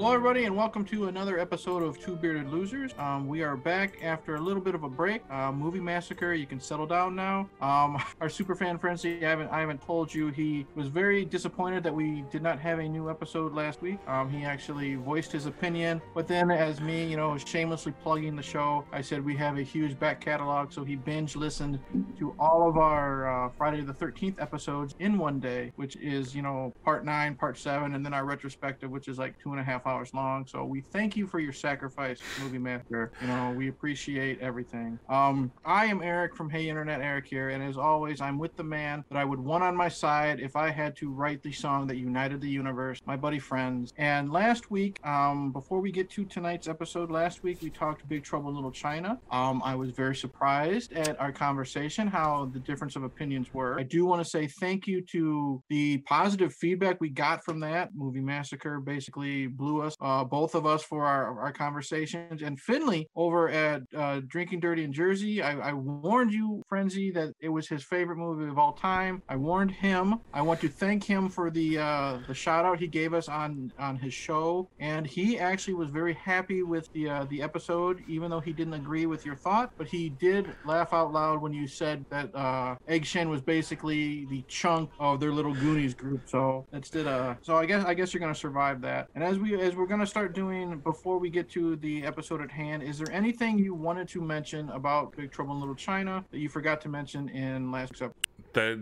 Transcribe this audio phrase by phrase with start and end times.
[0.00, 2.94] Hello, everybody, and welcome to another episode of Two Bearded Losers.
[2.96, 5.20] Um, we are back after a little bit of a break.
[5.30, 6.32] Uh, movie massacre.
[6.32, 7.50] You can settle down now.
[7.60, 9.22] Um, our super fan frenzy.
[9.26, 10.28] I haven't I haven't told you.
[10.28, 13.98] He was very disappointed that we did not have a new episode last week.
[14.06, 18.42] Um, he actually voiced his opinion, but then as me, you know, shamelessly plugging the
[18.42, 20.72] show, I said we have a huge back catalog.
[20.72, 21.78] So he binge listened
[22.18, 26.40] to all of our uh, Friday the 13th episodes in one day, which is you
[26.40, 29.62] know part nine, part seven, and then our retrospective, which is like two and a
[29.62, 30.46] half hours long.
[30.46, 33.12] So we thank you for your sacrifice, Movie Massacre.
[33.20, 34.98] You know, we appreciate everything.
[35.08, 38.62] Um, I am Eric from Hey Internet Eric here, and as always, I'm with the
[38.64, 41.86] man that I would want on my side if I had to write the song
[41.88, 43.92] that united the universe, my buddy Friends.
[43.98, 48.22] And last week, um, before we get to tonight's episode, last week we talked Big
[48.22, 49.18] Trouble in Little China.
[49.32, 53.78] Um, I was very surprised at our conversation, how the difference of opinions were.
[53.78, 57.90] I do want to say thank you to the positive feedback we got from that.
[57.94, 62.42] Movie Massacre basically blew us, uh, both of us, for our, our conversations.
[62.42, 67.32] And Finley over at uh, Drinking Dirty in Jersey, I, I warned you, Frenzy, that
[67.40, 69.22] it was his favorite movie of all time.
[69.28, 70.20] I warned him.
[70.32, 73.72] I want to thank him for the uh, the shout out he gave us on
[73.78, 78.30] on his show, and he actually was very happy with the uh, the episode, even
[78.30, 79.72] though he didn't agree with your thought.
[79.76, 84.26] But he did laugh out loud when you said that uh, Egg Shen was basically
[84.26, 86.22] the chunk of their little Goonies group.
[86.26, 89.08] So that's did uh so I guess I guess you're gonna survive that.
[89.14, 92.50] And as we as we're gonna start doing before we get to the episode at
[92.50, 96.38] hand, is there anything you wanted to mention about Big Trouble in Little China that
[96.38, 98.14] you forgot to mention in last episode?
[98.52, 98.78] that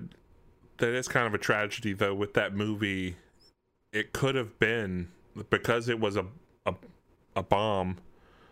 [0.78, 3.16] that is kind of a tragedy though with that movie.
[3.92, 5.08] It could have been
[5.50, 6.26] because it was a
[6.66, 6.74] a,
[7.36, 7.98] a bomb.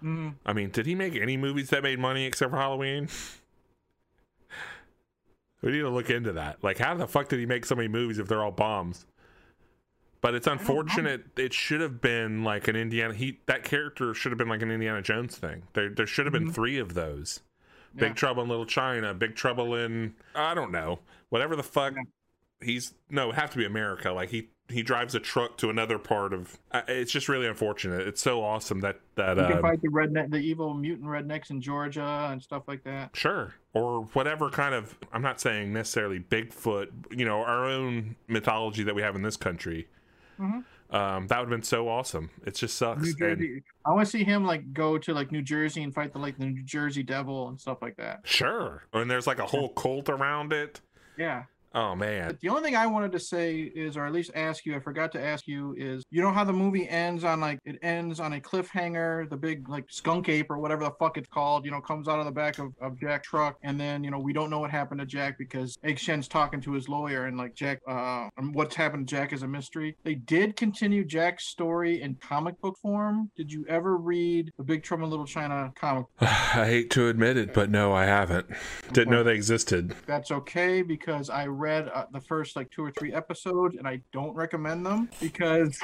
[0.02, 3.08] Mm, i mean did he make any movies that made money except for halloween?
[5.62, 6.62] We need to look into that.
[6.62, 9.06] Like how the fuck did he make so many movies if they're all bombs
[10.26, 14.38] but it's unfortunate it should have been like an indiana he that character should have
[14.38, 16.54] been like an indiana jones thing there there should have been Mhm.
[16.54, 17.40] three of those
[17.94, 18.08] Yeah.
[18.08, 20.98] Big Trouble in Little China, Big Trouble in I don't know,
[21.30, 21.94] whatever the fuck.
[21.96, 22.02] Yeah.
[22.60, 24.10] He's no, it have to be America.
[24.12, 26.58] Like he he drives a truck to another part of.
[26.72, 28.06] Uh, it's just really unfortunate.
[28.06, 31.48] It's so awesome that that you can uh, fight the redneck, the evil mutant rednecks
[31.50, 33.16] in Georgia and stuff like that.
[33.16, 34.98] sure or whatever kind of.
[35.12, 36.88] I'm not saying necessarily Bigfoot.
[37.16, 39.86] You know, our own mythology that we have in this country.
[40.38, 40.64] Mhm.
[40.88, 42.30] Um, that would have been so awesome.
[42.44, 43.02] It just sucks.
[43.18, 46.12] New And- I want to see him like go to like New Jersey and fight
[46.12, 48.20] the like the New Jersey Devil and stuff like that.
[48.24, 50.80] sure, and there's like a whole cult around it.
[51.18, 51.44] Yeah.
[51.76, 54.64] Oh man, But the only thing I wanted to say is, or at least ask
[54.64, 57.58] you, I forgot to ask you, is you know how the movie ends on like
[57.66, 61.28] it ends on a cliffhanger, the big like skunk ape or whatever the fuck it's
[61.28, 64.10] called, you know, comes out of the back of, of Jack's truck, and then you
[64.10, 67.26] know we don't know what happened to Jack because Egg Shen's talking to his lawyer,
[67.26, 69.98] and like Jack, uh, what's happened to Jack is a mystery.
[70.02, 73.30] They did continue Jack's story in comic book form.
[73.36, 76.06] Did you ever read the Big Trouble in Little China comic?
[76.18, 76.30] Book?
[76.30, 78.46] I hate to admit it, but no, I haven't.
[78.92, 79.94] Didn't know they existed.
[80.06, 84.00] that's okay because I read uh, the first like two or three episodes and I
[84.12, 85.78] don't recommend them because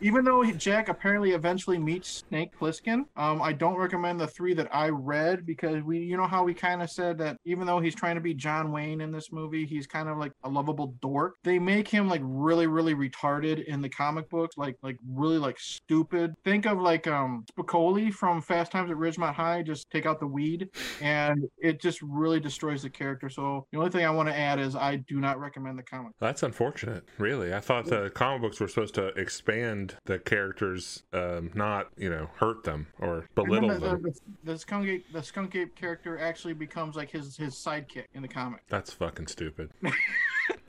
[0.00, 4.74] even though Jack apparently eventually meets Snake Plissken, um, I don't recommend the three that
[4.74, 7.94] I read because we, you know, how we kind of said that even though he's
[7.94, 11.34] trying to be John Wayne in this movie, he's kind of like a lovable dork.
[11.44, 15.58] They make him like really, really retarded in the comic books, like like really like
[15.58, 16.34] stupid.
[16.44, 19.62] Think of like um Spicoli from Fast Times at Ridgemont High.
[19.62, 20.68] Just take out the weed
[21.00, 23.28] and it just really destroys the character.
[23.28, 26.12] So the only thing I want to add is I do not recommend the comic.
[26.20, 27.54] That's unfortunate, really.
[27.54, 32.28] I thought the comic books were supposed to expand the characters, um, not you know
[32.36, 33.80] hurt them or belittle them.
[33.80, 38.06] the, the, the skunk ape, the skunk ape character actually becomes like his his sidekick
[38.14, 38.60] in the comic.
[38.68, 39.70] That's fucking stupid.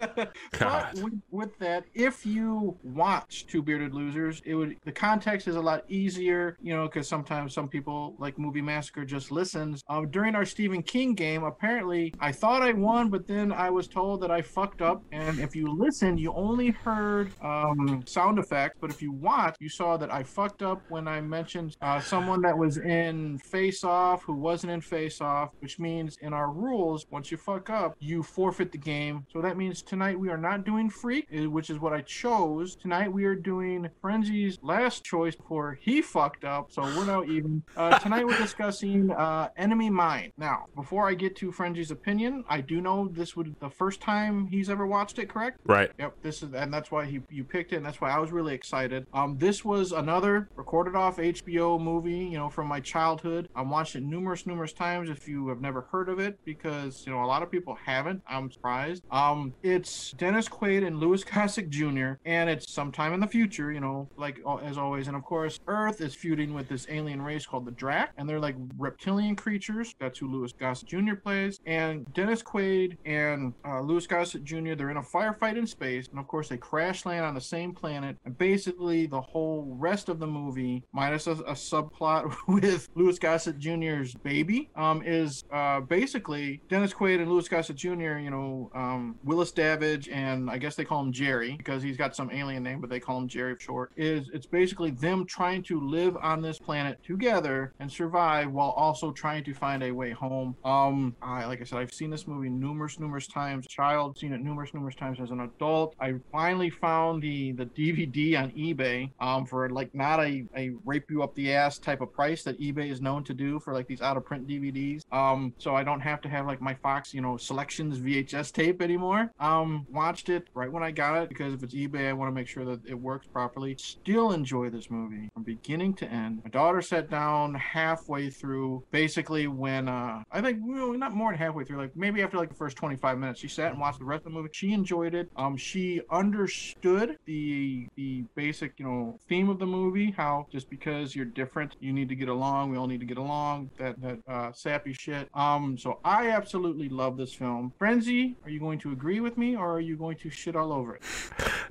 [0.59, 5.55] But with, with that, if you watch Two Bearded Losers, it would the context is
[5.55, 9.83] a lot easier, you know, because sometimes some people like Movie Massacre just listens.
[9.89, 13.87] Um, during our Stephen King game, apparently I thought I won, but then I was
[13.87, 15.03] told that I fucked up.
[15.11, 19.69] And if you listen, you only heard um, sound effects, but if you watch, you
[19.69, 24.23] saw that I fucked up when I mentioned uh, someone that was in Face Off
[24.23, 28.23] who wasn't in Face Off, which means in our rules, once you fuck up, you
[28.23, 29.25] forfeit the game.
[29.31, 32.75] So that means tonight we are not doing Freak, eh, which is what I chose.
[32.75, 37.63] Tonight we are doing Frenzy's last choice before he fucked up, so we're now even.
[37.75, 40.31] Uh, tonight we're discussing uh, Enemy Mine.
[40.37, 44.47] Now, before I get to Frenzy's opinion, I do know this would the first time
[44.47, 45.59] he's ever watched it, correct?
[45.65, 45.91] Right.
[45.99, 48.31] Yep, this is and that's why he you picked it, and that's why I was
[48.31, 49.07] really excited.
[49.13, 53.49] Um, this was another recorded off HBO movie, you know, from my childhood.
[53.55, 55.09] I watched it numerous, numerous times.
[55.09, 58.21] If you have never heard of it, because you know a lot of people haven't,
[58.27, 59.03] I'm surprised.
[59.11, 62.13] Um, it's Dennis Quaid and Louis Gossett Jr.
[62.25, 65.07] and it's sometime in the future, you know, like as always.
[65.07, 68.39] And of course, Earth is feuding with this alien race called the Drac, and they're
[68.39, 69.95] like reptilian creatures.
[69.99, 71.15] That's who Louis Gossett Jr.
[71.15, 71.59] plays.
[71.65, 74.75] And Dennis Quaid and uh, Louis Gossett Jr.
[74.75, 77.73] They're in a firefight in space, and of course they crash land on the same
[77.73, 78.17] planet.
[78.25, 83.59] And basically, the whole rest of the movie, minus a, a subplot with Louis Gossett
[83.59, 88.17] Jr.'s baby, um, is uh, basically Dennis Quaid and Louis Gossett Jr.
[88.17, 92.15] You know, um, Willis Davidge, and I guess they call him Jerry because he's got
[92.15, 93.91] some alien name, but they call him Jerry for short.
[93.95, 99.11] Is it's basically them trying to live on this planet together and survive while also
[99.11, 100.55] trying to find a way home.
[100.63, 103.67] Um, I like I said, I've seen this movie numerous, numerous times.
[103.67, 105.95] Child, seen it numerous, numerous times as an adult.
[105.99, 111.09] I finally found the the DVD on eBay um, for like not a, a rape
[111.09, 113.87] you up the ass type of price that eBay is known to do for like
[113.87, 115.01] these out of print DVDs.
[115.11, 118.81] Um, so I don't have to have like my Fox, you know, selections VHS tape
[118.81, 119.31] anymore.
[119.39, 122.33] Um, watched it right when I got it because if it's eBay, I want to
[122.33, 123.75] make sure that it works properly.
[123.77, 126.41] Still enjoy this movie from beginning to end.
[126.43, 131.39] My daughter sat down halfway through, basically when uh, I think well, not more than
[131.39, 134.05] halfway through, like maybe after like the first 25 minutes, she sat and watched the
[134.05, 134.49] rest of the movie.
[134.53, 135.29] She enjoyed it.
[135.35, 140.11] Um, she understood the the basic, you know, theme of the movie.
[140.11, 142.71] How just because you're different, you need to get along.
[142.71, 143.71] We all need to get along.
[143.77, 145.29] That that uh, sappy shit.
[145.33, 147.73] Um, so I absolutely love this film.
[147.77, 150.71] Frenzy, are you going to agree with me or are you going to shit all
[150.71, 151.01] over it?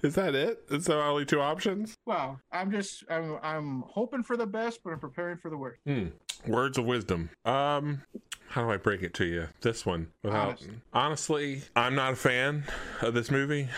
[0.02, 0.64] Is that it?
[0.70, 1.94] Is there only two options?
[2.04, 5.80] Well, I'm just I'm I'm hoping for the best, but I'm preparing for the worst.
[5.86, 6.08] Hmm.
[6.46, 7.30] Words of wisdom.
[7.46, 8.02] Um,
[8.48, 9.48] how do I break it to you?
[9.62, 10.68] This one, without Honest.
[10.92, 12.64] honestly, I'm not a fan
[13.00, 13.68] of this movie.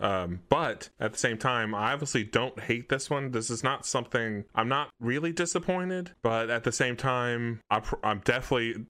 [0.00, 3.30] Um, but at the same time, I obviously don't hate this one.
[3.32, 7.96] This is not something I'm not really disappointed, but at the same time, I pr-
[8.02, 8.86] I'm definitely,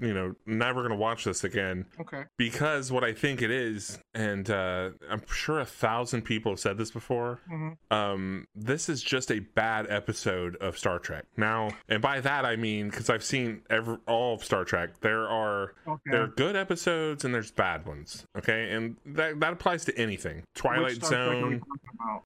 [0.00, 2.24] you know, never gonna watch this again Okay.
[2.36, 6.78] because what I think it is, and uh, I'm sure a thousand people have said
[6.78, 7.40] this before.
[7.48, 11.24] hmm Um, this is just a bad episode of Star Trek.
[11.36, 15.00] Now, and by that I mean because I've seen every all of Star Trek.
[15.00, 16.10] There are Okay.
[16.10, 18.26] there are good episodes and there's bad ones.
[18.36, 20.42] Okay, and that that applies to anything.
[20.54, 21.62] Twilight Which Star Trek are we Zone,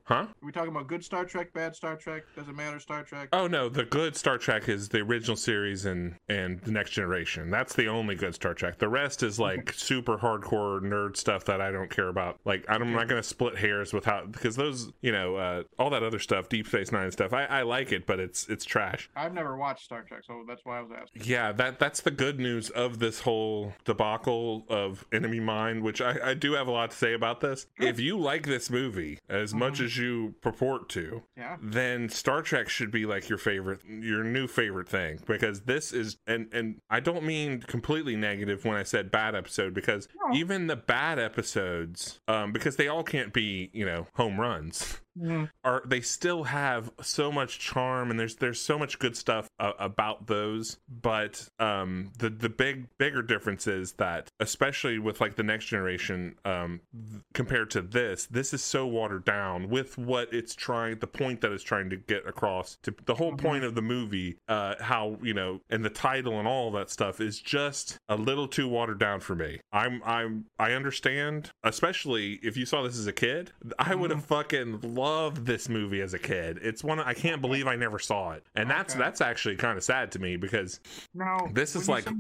[0.05, 0.15] huh?
[0.15, 2.25] Are we talking about good Star Trek, bad Star Trek?
[2.37, 2.81] Doesn't matter.
[2.81, 3.29] Star Trek.
[3.33, 7.51] Oh no, the good Star Trek is the original series and and the Next Generation.
[7.51, 8.79] That's the only good Star Trek.
[8.79, 12.39] The rest is like super hardcore nerd stuff that I don't care about.
[12.45, 16.03] Like I'm not gonna split hairs with how because those you know uh, all that
[16.03, 17.33] other stuff, Deep Space Nine stuff.
[17.33, 19.11] I, I like it, but it's it's trash.
[19.17, 21.23] I've never watched Star Trek, so that's why I was asking.
[21.25, 26.31] Yeah, that that's the good news of this whole debacle of Enemy Mine, which I,
[26.31, 27.48] I do have a lot to say about this.
[27.79, 31.57] If you like this movie as much as you purport to, Yeah.
[31.63, 36.17] then Star Trek should be like your favorite, your new favorite thing because this is,
[36.27, 40.37] and and I don't mean completely negative when I said bad episode because No.
[40.37, 45.51] even the bad episodes, um, because they all can't be, you know, home runs Mm,
[45.65, 49.73] are they still have so much charm and there's there's so much good stuff uh,
[49.79, 55.43] about those but um the the big bigger difference is that especially with like the
[55.43, 60.55] next generation um th- compared to this this is so watered down with what it's
[60.55, 63.39] trying the point that it's trying to get across to the whole Mhm.
[63.39, 67.21] point of the movie uh how you know and the title and all that stuff
[67.21, 69.61] is just a little too watered down for me.
[69.73, 74.25] I'm i'm i understand especially if you saw this as a kid i would have
[74.25, 75.08] fucking loved
[75.45, 78.69] this movie as a kid it's one i can't believe i never saw it and
[78.71, 79.03] that's Okay.
[79.03, 80.81] that's actually kind of sad to me because
[81.15, 82.15] Now, This is you like- say-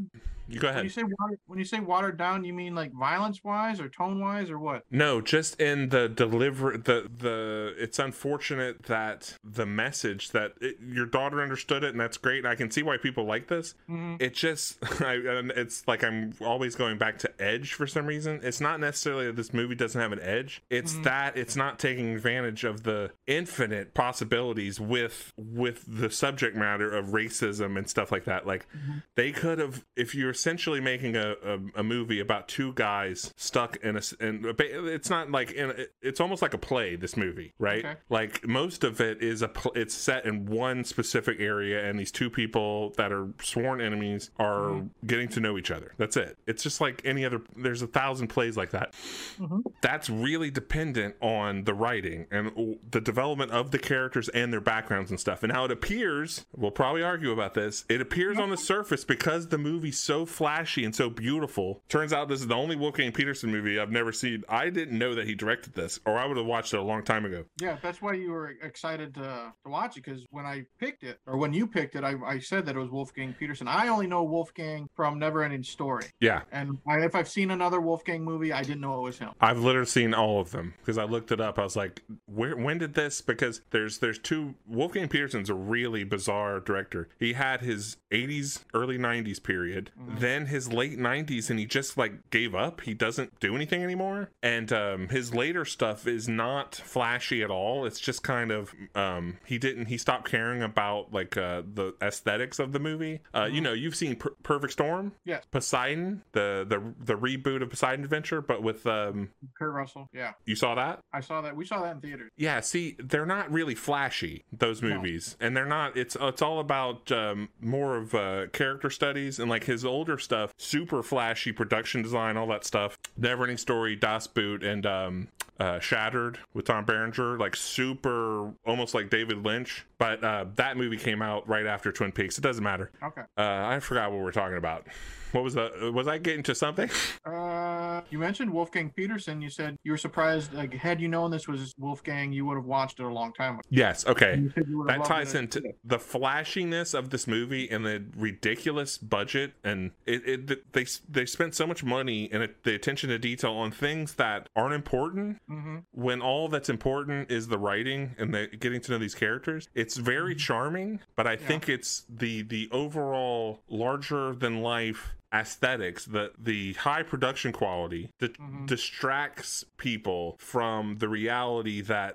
[0.48, 2.92] you go when you ahead say water, when you say watered down, you mean like
[2.92, 4.84] violence wise or tone wise or what?
[4.90, 11.06] no just in the deliver the the it's unfortunate that the message that it, your
[11.06, 14.16] daughter understood it and that's great and i can see why people like this hmm
[14.20, 18.40] it just I, and it's like i'm always going back to edge for some reason
[18.42, 21.04] it's not necessarily that this movie doesn't have an edge it's Mhm.
[21.04, 27.06] that it's not taking advantage of the infinite possibilities with with the subject matter of
[27.08, 29.02] racism and stuff like that like Mhm.
[29.14, 33.76] they could have if you're essentially making a, a, a movie about two guys stuck
[33.78, 36.58] in a s- in a ba- it's not like in a, it's almost like a
[36.58, 37.94] play this movie right Okay.
[38.08, 42.30] like most of it is a it's set in one specific area and these two
[42.30, 44.90] people that are sworn enemies are Mhm.
[45.06, 48.28] getting to know each other that's it it's just like any other there's a thousand
[48.28, 48.92] plays like that
[49.40, 49.62] Mhm.
[49.80, 55.10] that's really dependent on the writing and the development of the characters and their backgrounds
[55.10, 58.56] and stuff and how it appears we'll probably argue about this it appears on the
[58.56, 61.82] surface because the movie's so flashy and so beautiful.
[61.88, 64.44] Turns out this is the only Wolfgang Petersen movie I've never seen.
[64.48, 67.02] I didn't know that he directed this, or I would have watched it a long
[67.02, 67.44] time ago.
[67.60, 71.18] Yeah, that's why you were excited to, to watch it because when I picked it,
[71.26, 73.68] or when you picked it, I, I said that it was Wolfgang Petersen.
[73.68, 76.06] I only know Wolfgang from Neverending Story.
[76.20, 76.42] Yeah.
[76.52, 79.30] And I, if I've seen another Wolfgang movie, I didn't know it was him.
[79.40, 81.58] I've literally seen all of them because I looked it up.
[81.58, 83.20] I was like, where when did this?
[83.20, 87.08] Because there's there's two Wolfgang Petersen's a really bizarre director.
[87.18, 90.17] He had his 80s, early 90s period, mm-hmm.
[90.20, 92.80] Then his late 90s, and he just like gave up.
[92.82, 94.30] He doesn't do anything anymore.
[94.42, 97.84] And um, his later stuff is not flashy at all.
[97.86, 102.58] It's just kind of um, he didn't he stopped caring about like uh, the aesthetics
[102.58, 103.20] of the movie.
[103.34, 105.44] Uh, You know, you've seen per- Perfect Storm, Yes.
[105.50, 110.08] Poseidon, the the the reboot of Poseidon Adventure, but with um, Kurt Russell.
[110.12, 110.32] Yeah.
[110.44, 111.00] you saw that.
[111.12, 111.56] I saw that.
[111.56, 112.30] We saw that in theaters.
[112.36, 114.94] Yeah, see, they're not really flashy those No.
[114.96, 115.96] movies, and they're not.
[115.96, 120.54] It's it's all about um, more of uh, character studies and like his older stuff,
[120.56, 122.96] super flashy production design, all that stuff.
[123.20, 125.28] Neverending Story, Das Boot, and um,
[125.58, 129.84] uh, Shattered with Tom Berenger, like super, almost like David Lynch.
[129.98, 132.38] But uh, that movie came out right after Twin Peaks.
[132.38, 132.90] It doesn't matter.
[133.02, 133.22] Okay.
[133.36, 134.86] Uh, I forgot what we're talking about.
[135.32, 135.92] What was the?
[135.94, 136.88] Was I getting to something?
[137.26, 139.42] Uh, you mentioned Wolfgang Petersen.
[139.42, 140.54] You said you were surprised.
[140.54, 143.54] Like, had you known this was Wolfgang, you would have watched it a long time
[143.54, 143.62] ago.
[143.68, 144.06] yes.
[144.06, 144.36] Okay.
[144.38, 145.38] You you that ties it.
[145.40, 151.26] into the flashiness of this movie and the ridiculous budget and it, it they they
[151.26, 155.38] spent so much money and it, the attention to detail on things that aren't important
[155.50, 155.82] Mhm.
[155.92, 159.96] when all that's important is the writing and the getting to know these characters it's
[159.96, 160.38] very mm-hmm.
[160.38, 167.02] charming but i think it's the the overall larger than life aesthetics the the high
[167.02, 168.66] production quality that Mhm.
[168.66, 172.14] distracts people from the reality that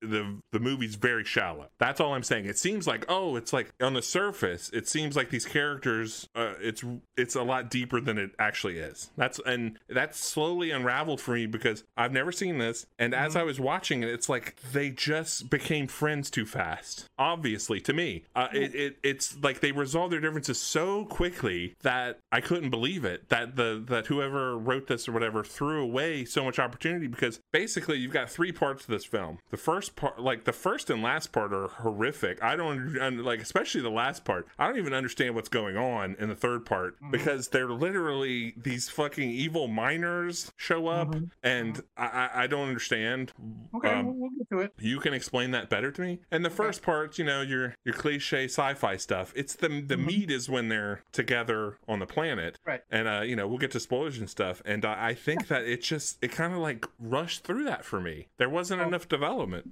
[0.00, 1.68] the the movie's very shallow.
[1.78, 2.46] That's all i'm saying.
[2.46, 6.54] It seems like oh it's like on the surface it seems like these characters uh,
[6.60, 6.82] it's
[7.16, 9.10] it's a lot deeper than it actually is.
[9.16, 13.42] That's and that's slowly unraveled for me because i've never seen this and as i
[13.42, 18.24] was watching it it's like they just became friends too fast obviously to me.
[18.34, 23.04] Uh, it, it it's like they resolved their differences so quickly that i couldn't believe
[23.04, 27.40] it that the that whoever wrote this or whatever threw away so much opportunity because
[27.52, 29.38] basically you've got three parts to this film.
[29.50, 32.42] The first part like the first and last part are horrific.
[32.42, 34.46] I don't like especially the last part.
[34.58, 37.10] I don't even understand what's going on in the third part mm-hmm.
[37.10, 41.24] because they're literally these fucking evil miners show up mm-hmm.
[41.42, 43.32] and I, I don't understand.
[43.74, 44.72] Okay, Um, we'll, get to it.
[44.78, 46.20] you can explain that better to me.
[46.30, 49.32] And the first part, you know, your your cliche sci-fi stuff.
[49.34, 50.06] It's the the mm-hmm.
[50.06, 52.80] meat is when they're together on the planet, Right.
[52.90, 54.62] And uh, you know, we'll get to spoilers and stuff.
[54.64, 58.00] And I, I think that it just it kind of like rushed through that for
[58.00, 58.28] me.
[58.38, 59.70] There wasn't enough development.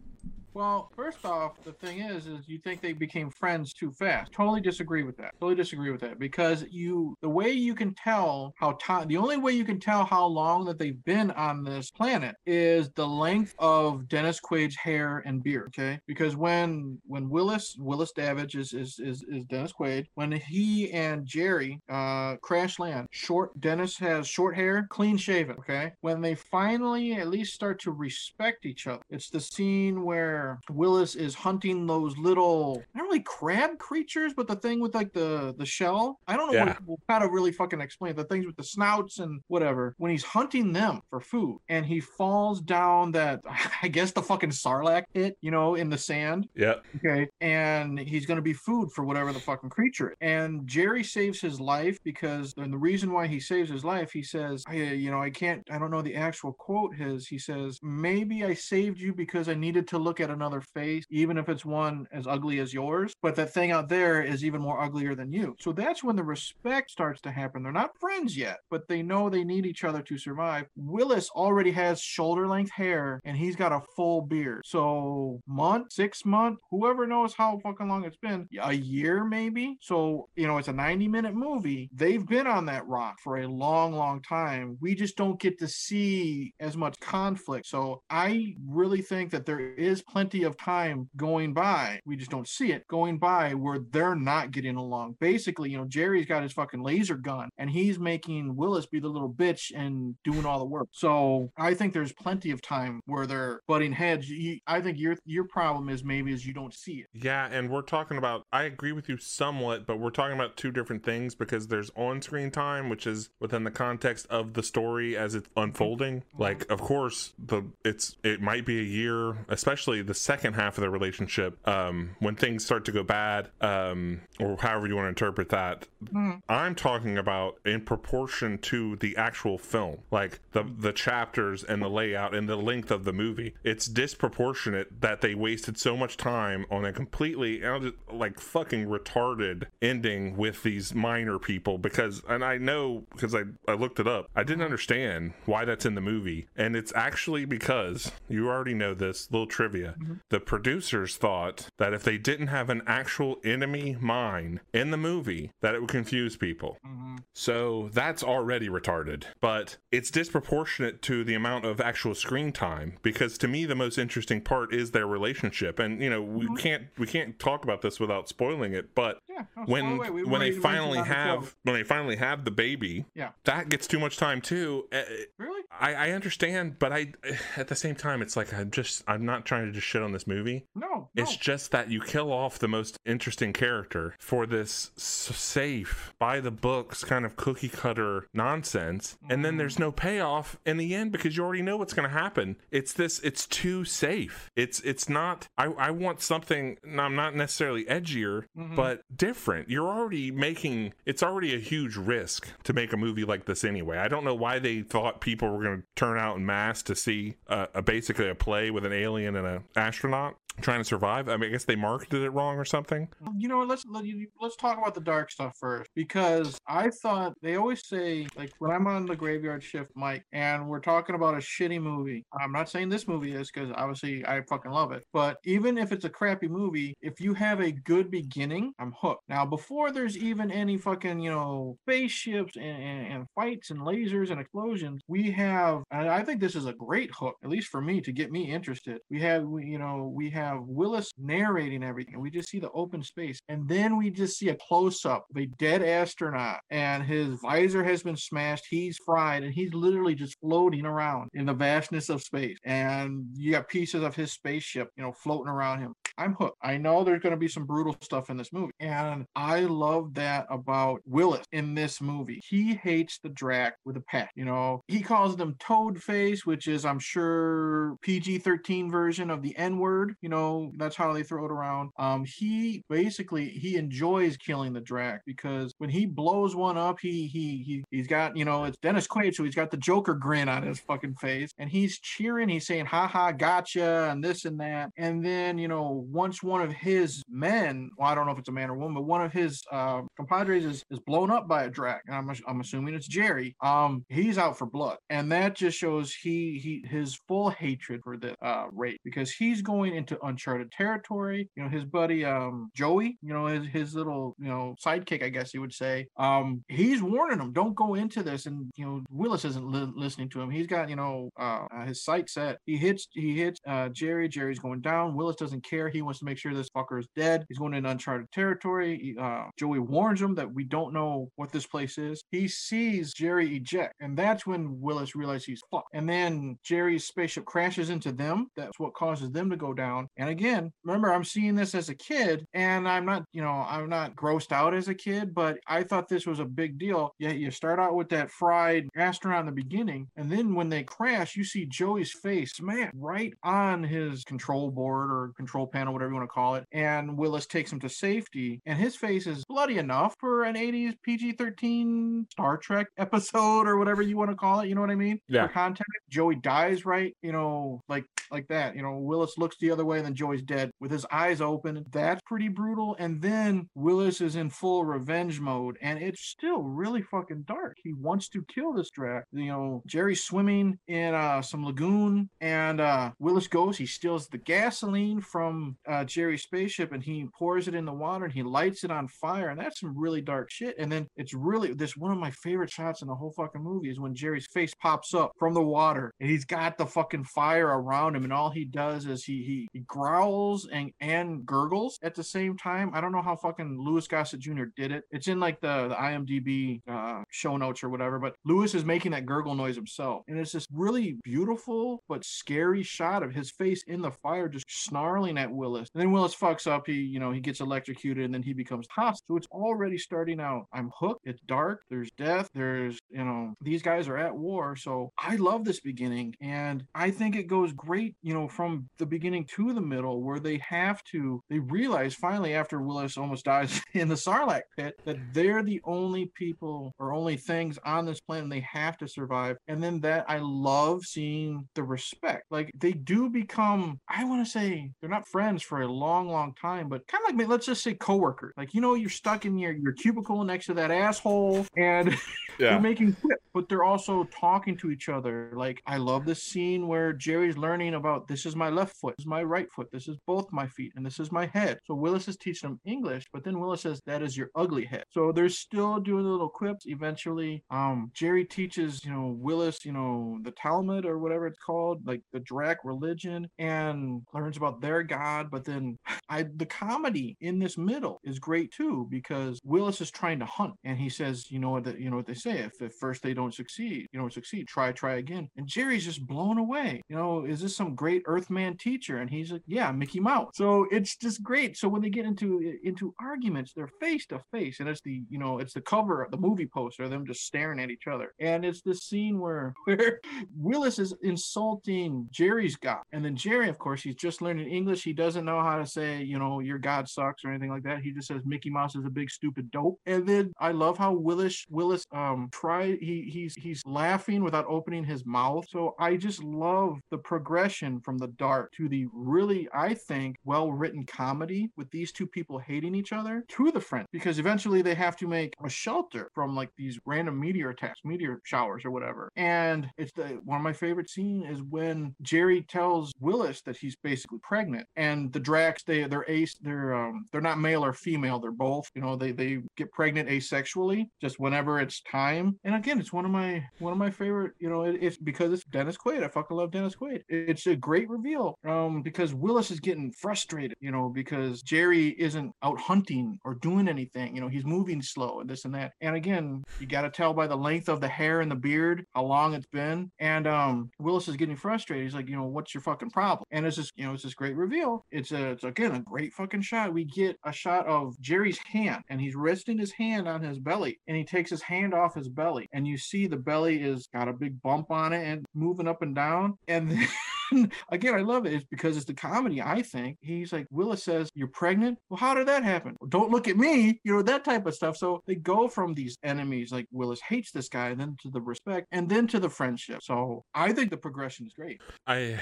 [0.54, 4.32] Well, first off, the thing is, is you think they became friends too fast.
[4.32, 5.32] Totally disagree with that.
[5.40, 9.38] Totally disagree with that because you, the way you can tell how time, the only
[9.38, 13.54] way you can tell how long that they've been on this planet is the length
[13.58, 15.68] of Dennis Quaid's hair and beard.
[15.68, 20.90] Okay, because when when Willis Willis Davidge is is is, is Dennis Quaid, when he
[20.92, 25.56] and Jerry uh crash land, short Dennis has short hair, clean shaven.
[25.60, 30.41] Okay, when they finally at least start to respect each other, it's the scene where
[30.70, 35.54] Willis is hunting those little not really crab creatures, but the thing with like the
[35.58, 36.18] the shell.
[36.26, 36.76] I don't know Yeah.
[36.86, 38.16] what, how to really fucking explain it.
[38.16, 39.94] the things with the snouts and whatever.
[39.98, 43.40] When he's hunting them for food, and he falls down that
[43.82, 46.48] I guess the fucking sarlacc pit, you know, in the sand.
[46.54, 46.74] Yeah.
[46.96, 47.28] Okay.
[47.40, 50.16] And he's going to be food for whatever the fucking creature is.
[50.20, 54.22] And Jerry saves his life because, and the reason why he saves his life, he
[54.22, 57.26] says, I, you know, I can't, I don't know the actual quote his.
[57.26, 61.38] He says, maybe I saved you because I needed to look at another face, even
[61.38, 63.12] if it's one as ugly as yours.
[63.22, 65.54] But that thing out there is even more uglier than you.
[65.60, 67.62] So that's when the respect starts to happen.
[67.62, 70.66] They're not friends yet, but they know they need each other to survive.
[70.76, 74.62] Willis already has shoulder length hair and he's got a full beard.
[74.64, 79.76] So month, six month, whoever knows how fucking long it's been, a year maybe.
[79.80, 81.90] So, you know, it's a 90 minute movie.
[81.92, 84.78] They've been on that rock for a long, long time.
[84.80, 87.66] We just don't get to see as much conflict.
[87.66, 92.00] So I really think that there is plenty of time going by.
[92.06, 95.16] We just don't see it going by where they're not getting along.
[95.20, 99.08] Basically, you know, Jerry's got his fucking laser gun and he's making Willis be the
[99.08, 100.88] little bitch and doing all the work.
[100.92, 104.30] So I think there's plenty of time where they're butting heads.
[104.66, 107.06] I think your your problem is maybe is you don't see it.
[107.12, 110.70] Yeah, and we're talking about I agree with you somewhat, but we're talking about two
[110.70, 115.34] different things because there's on-screen time which is within the context of the story as
[115.34, 116.20] it's unfolding.
[116.20, 116.42] Mm-hmm.
[116.42, 120.76] Like of course, the it's it might be a year, especially the the second half
[120.76, 125.06] of the relationship, um, when things start to go bad, um, or however you want
[125.06, 125.86] to interpret that.
[126.04, 126.42] Mhm.
[126.50, 131.88] I'm talking about in proportion to the actual film, like the the chapters and the
[131.88, 133.54] layout and the length of the movie.
[133.64, 138.86] It's disproportionate that they wasted so much time on a completely I'll just- like fucking
[138.88, 144.06] retarded ending with these miner people because and I know because I, I looked it
[144.06, 144.28] up.
[144.36, 146.48] I didn't understand why that's in the movie.
[146.56, 149.94] And it's actually because you already know this little trivia.
[150.30, 155.50] The producers thought that if they didn't have an actual enemy mine in the movie,
[155.60, 156.78] that it would confuse people.
[156.86, 157.18] Mhm.
[157.34, 163.36] So that's already retarded, but it's disproportionate to the amount of actual screen time because
[163.38, 165.78] to me the most interesting part is their relationship.
[165.78, 169.44] And you know, we can't we can't talk about this without spoiling it, but Yeah.
[169.56, 169.98] no, when.
[169.98, 173.30] We- when they finally not the have when they finally have the baby, Yeah.
[173.44, 174.88] that gets too much time too.
[174.92, 175.02] Uh,
[175.38, 175.51] Really?
[175.80, 177.12] I, I understand, but I
[177.56, 180.12] at the same time it's like I'm just I'm not trying to just shit on
[180.12, 180.66] this movie.
[180.74, 180.88] No.
[180.92, 181.08] No.
[181.22, 186.50] It's just that you kill off the most interesting character for this safe, by the
[186.50, 191.36] books kind of cookie cutter nonsense, and then there's no payoff in the end because
[191.36, 192.56] you already know what's going to happen.
[192.70, 193.18] It's this.
[193.20, 194.50] It's too safe.
[194.56, 195.48] It's it's not.
[195.58, 196.78] I I want something.
[196.98, 198.76] I'm not necessarily edgier, Mhm.
[198.76, 199.68] but different.
[199.70, 200.92] You're already making.
[201.06, 203.98] It's already a huge risk to make a movie like this anyway.
[203.98, 206.94] I don't know why they thought people were going to turn out in mass to
[206.94, 211.28] see a, a basically a play with an alien and an astronaut trying to survive.
[211.28, 213.08] I mean, I guess they marketed it wrong or something.
[213.36, 217.34] You know, let's let you, let's talk about the dark stuff first because I thought
[217.42, 221.34] they always say like when I'm on the graveyard shift, Mike, and we're talking about
[221.34, 222.24] a shitty movie.
[222.38, 225.92] I'm not saying this movie is because obviously I fucking love it, but even if
[225.92, 229.22] it's a crappy movie, if you have a good beginning, I'm hooked.
[229.28, 234.30] Now, before there's even any fucking you know spaceships and, and, and fights and lasers
[234.30, 235.82] and explosions, we have.
[235.90, 238.50] And I think this is a great hook, at least for me, to get me
[238.50, 238.98] interested.
[239.10, 242.20] We have, we, you know, we have Willis narrating everything.
[242.20, 245.40] We just see the open space, and then we just see a close up of
[245.40, 248.66] a dead astronaut, and his visor has been smashed.
[248.68, 252.58] He's fried, and he's literally just floating around in the vastness of space.
[252.64, 255.94] And you got pieces of his spaceship, you know, floating around him.
[256.18, 256.58] I'm hooked.
[256.62, 258.72] I know there's going to be some brutal stuff in this movie.
[258.80, 262.40] And I love that about Willis in this movie.
[262.48, 264.30] He hates the Drac with a passion.
[264.34, 269.42] You know, he calls them Toad Face, which is, I'm sure, PG 13 version of
[269.42, 270.14] the N word.
[270.20, 271.90] You know, that's how they throw it around.
[271.98, 277.26] Um, he basically he enjoys killing the Drac because when he blows one up, he
[277.26, 280.48] he he he's got, you know, it's Dennis Quaid, so he's got the Joker grin
[280.48, 284.60] on his fucking face, and he's cheering, he's saying, ha ha, gotcha, and this and
[284.60, 284.90] that.
[284.96, 288.48] And then, you know, once one of his men, well, I don't know if it's
[288.48, 291.64] a man or woman, but one of his uh, compadres is, is blown up by
[291.64, 292.02] a drac.
[292.10, 293.54] I'm, I'm assuming it's Jerry.
[293.62, 298.16] Um, he's out for blood, and that just shows he he his full hatred for
[298.16, 301.48] the uh, race because he's going into uncharted territory.
[301.56, 305.28] You know, his buddy um Joey, you know, his his little you know sidekick, I
[305.28, 306.06] guess you would say.
[306.16, 310.28] Um, he's warning him, don't go into this, and you know Willis isn't li- listening
[310.30, 310.50] to him.
[310.50, 312.58] He's got you know uh, his sight set.
[312.66, 314.28] He hits he hits uh, Jerry.
[314.28, 315.14] Jerry's going down.
[315.14, 315.88] Willis doesn't care.
[315.92, 317.44] He wants to make sure this fucker is dead.
[317.48, 319.16] He's going in uncharted territory.
[319.20, 322.22] Uh, Joey warns him that we don't know what this place is.
[322.30, 325.88] He sees Jerry eject, and that's when Willis realizes he's fucked.
[325.92, 328.48] And then Jerry's spaceship crashes into them.
[328.56, 330.08] That's what causes them to go down.
[330.16, 333.88] And again, remember, I'm seeing this as a kid, and I'm not, you know, I'm
[333.88, 337.12] not grossed out as a kid, but I thought this was a big deal.
[337.18, 340.82] Yeah, you start out with that fried astronaut in the beginning, and then when they
[340.82, 346.10] crash, you see Joey's face smack right on his control board or control panel, whatever
[346.10, 346.64] you want to call it.
[346.72, 350.94] And Willis takes him to safety, and his face is bloody enough for an 80s
[351.02, 354.68] PG 13 Star Trek episode or whatever you want to call it.
[354.68, 355.18] You know what I mean?
[355.28, 355.46] Yeah.
[355.46, 358.74] For context, Joey dies right, you know, like like that.
[358.74, 361.84] You know, Willis looks the other way and then Joey's dead with his eyes open.
[361.92, 362.96] That's pretty brutal.
[362.98, 367.76] And then Willis is in full revenge mode and it's still really fucking dark.
[367.84, 369.24] He wants to kill this Drac.
[369.32, 374.38] You know, Jerry's swimming in uh, some lagoon and uh, Willis goes, he steals the
[374.38, 378.84] gasoline from uh, Jerry's spaceship and he pours it in the water and he lights
[378.84, 379.50] it on fire.
[379.50, 380.76] And that's some really dark shit.
[380.78, 383.90] And then it's really this one of my favorite shots in the whole fucking movie
[383.90, 387.68] is when Jerry's face pops up from the water and he's got the fucking fire
[387.68, 392.14] around him and all he does is he he, he growls and and gurgles at
[392.14, 392.90] the same time.
[392.94, 394.64] I don't know how fucking Louis Gossett Jr.
[394.76, 395.04] did it.
[395.10, 399.12] It's in like the, the IMDb uh, show notes or whatever, but Louis is making
[399.12, 400.22] that gurgle noise himself.
[400.28, 404.66] And it's this really beautiful but scary shot of his face in the fire just
[404.68, 405.88] snarling at Willis.
[405.94, 406.86] And then Willis fucks up.
[406.86, 409.22] He, you know, he gets electrocuted and then he becomes hostile.
[409.28, 410.66] So it's already starting out.
[410.72, 411.20] I'm hooked.
[411.24, 411.82] It's dark.
[411.88, 412.50] There's death.
[412.52, 414.74] There's, you know, these guys are at war.
[414.74, 416.34] So I love this beginning.
[416.40, 420.40] And I think it goes great, you know, from the beginning to the middle where
[420.40, 425.18] they have to, they realize finally after Willis almost dies in the Sarlacc pit that
[425.32, 429.56] they're the only people or only things on this planet they have to survive.
[429.68, 432.46] And then that I love seeing the respect.
[432.50, 436.54] Like they do become, I want to say they're not friends for a long, long
[436.54, 438.54] time, but kind of like let's just say coworkers.
[438.56, 442.08] Like you know, you're stuck in your your cubicle next to that asshole, and
[442.58, 442.70] Yeah.
[442.70, 445.52] they're making quips, but they're also talking to each other.
[445.54, 449.24] Like I love this scene where Jerry's learning about this is my left foot, this
[449.24, 451.78] is my right foot, this is both my feet, and this is my head.
[451.84, 455.04] So Willis is teaching him English, but then Willis says that is your ugly head.
[455.10, 456.86] So they're still doing little quips.
[456.86, 462.06] Eventually, um, Jerry teaches you know Willis, you know the Talmud or whatever it's called,
[462.06, 465.50] like the Drac religion, and learns about their god.
[465.50, 470.38] But then I the comedy in this middle is great too because Willis is trying
[470.38, 472.92] to hunt and he says, you know what you know what they say, if at
[472.94, 475.48] first they don't succeed, you don't succeed, try, try again.
[475.56, 477.02] And Jerry's just blown away.
[477.08, 479.18] You know, is this some great Earthman teacher?
[479.18, 480.50] And he's like, yeah, Mickey Mouse.
[480.54, 481.76] So it's just great.
[481.76, 485.38] So when they get into into arguments, they're face to face, and it's the you
[485.38, 488.34] know it's the cover, of the movie poster, them just staring at each other.
[488.40, 490.20] And it's this scene where where
[490.56, 495.02] Willis is insulting Jerry's God, and then Jerry, of course, he's just learning English.
[495.02, 498.00] He doesn't know how to say, you know, your God sucks or anything like that.
[498.00, 499.98] He just says Mickey Mouse is a big stupid dope.
[500.06, 505.04] And then I love how Willis Willis um try he he's he's laughing without opening
[505.04, 505.64] his mouth.
[505.68, 510.70] So I just love the progression from the dark to the really I think well
[510.72, 514.94] written comedy with these two people hating each other to the friend because eventually they
[514.94, 519.30] have to make a shelter from like these random meteor attacks, meteor showers or whatever.
[519.36, 523.96] And it's the one of my favorite scenes is when Jerry tells Willis that he's
[523.96, 528.38] basically pregnant and the Drax they they're ace they're um they're not male or female
[528.38, 533.00] they're both you know they they get pregnant asexually just whenever it's time and again
[533.00, 535.96] it's one of my one of my favorite you know it, it's because it's Dennis
[535.96, 536.22] Quaid.
[536.22, 537.22] I fucking love Dennis Quaid.
[537.28, 542.52] It's a great reveal um because Willis is getting frustrated you know because Jerry isn't
[542.62, 545.92] out hunting or doing anything you know he's moving slow and this and that.
[546.00, 549.04] And again you got to tell by the length of the hair and the beard
[549.14, 550.10] how long it's been.
[550.18, 552.04] And um Willis is getting frustrated.
[552.04, 553.44] He's like you know what's your fucking problem?
[553.50, 555.04] And it's just you know it's this great reveal.
[555.10, 556.92] It's a it's again a great fucking shot.
[556.92, 560.98] We get a shot of Jerry's hand and he's resting his hand on his belly
[561.06, 564.28] and he takes his hand off his belly and you see the belly is got
[564.28, 567.08] a big bump on it and moving up and down and then
[567.90, 568.52] again, I love it.
[568.52, 570.18] It's because it's the comedy, I think.
[570.20, 571.98] He's like, Willis says, You're pregnant?
[572.08, 572.96] Well, how did that happen?
[573.00, 574.96] Well, don't look at me, you know, that type of stuff.
[574.96, 578.40] So they go from these enemies, like Willis hates this guy, and then to the
[578.40, 580.02] respect, and then to the friendship.
[580.02, 581.80] So I think the progression is great.
[582.06, 582.38] I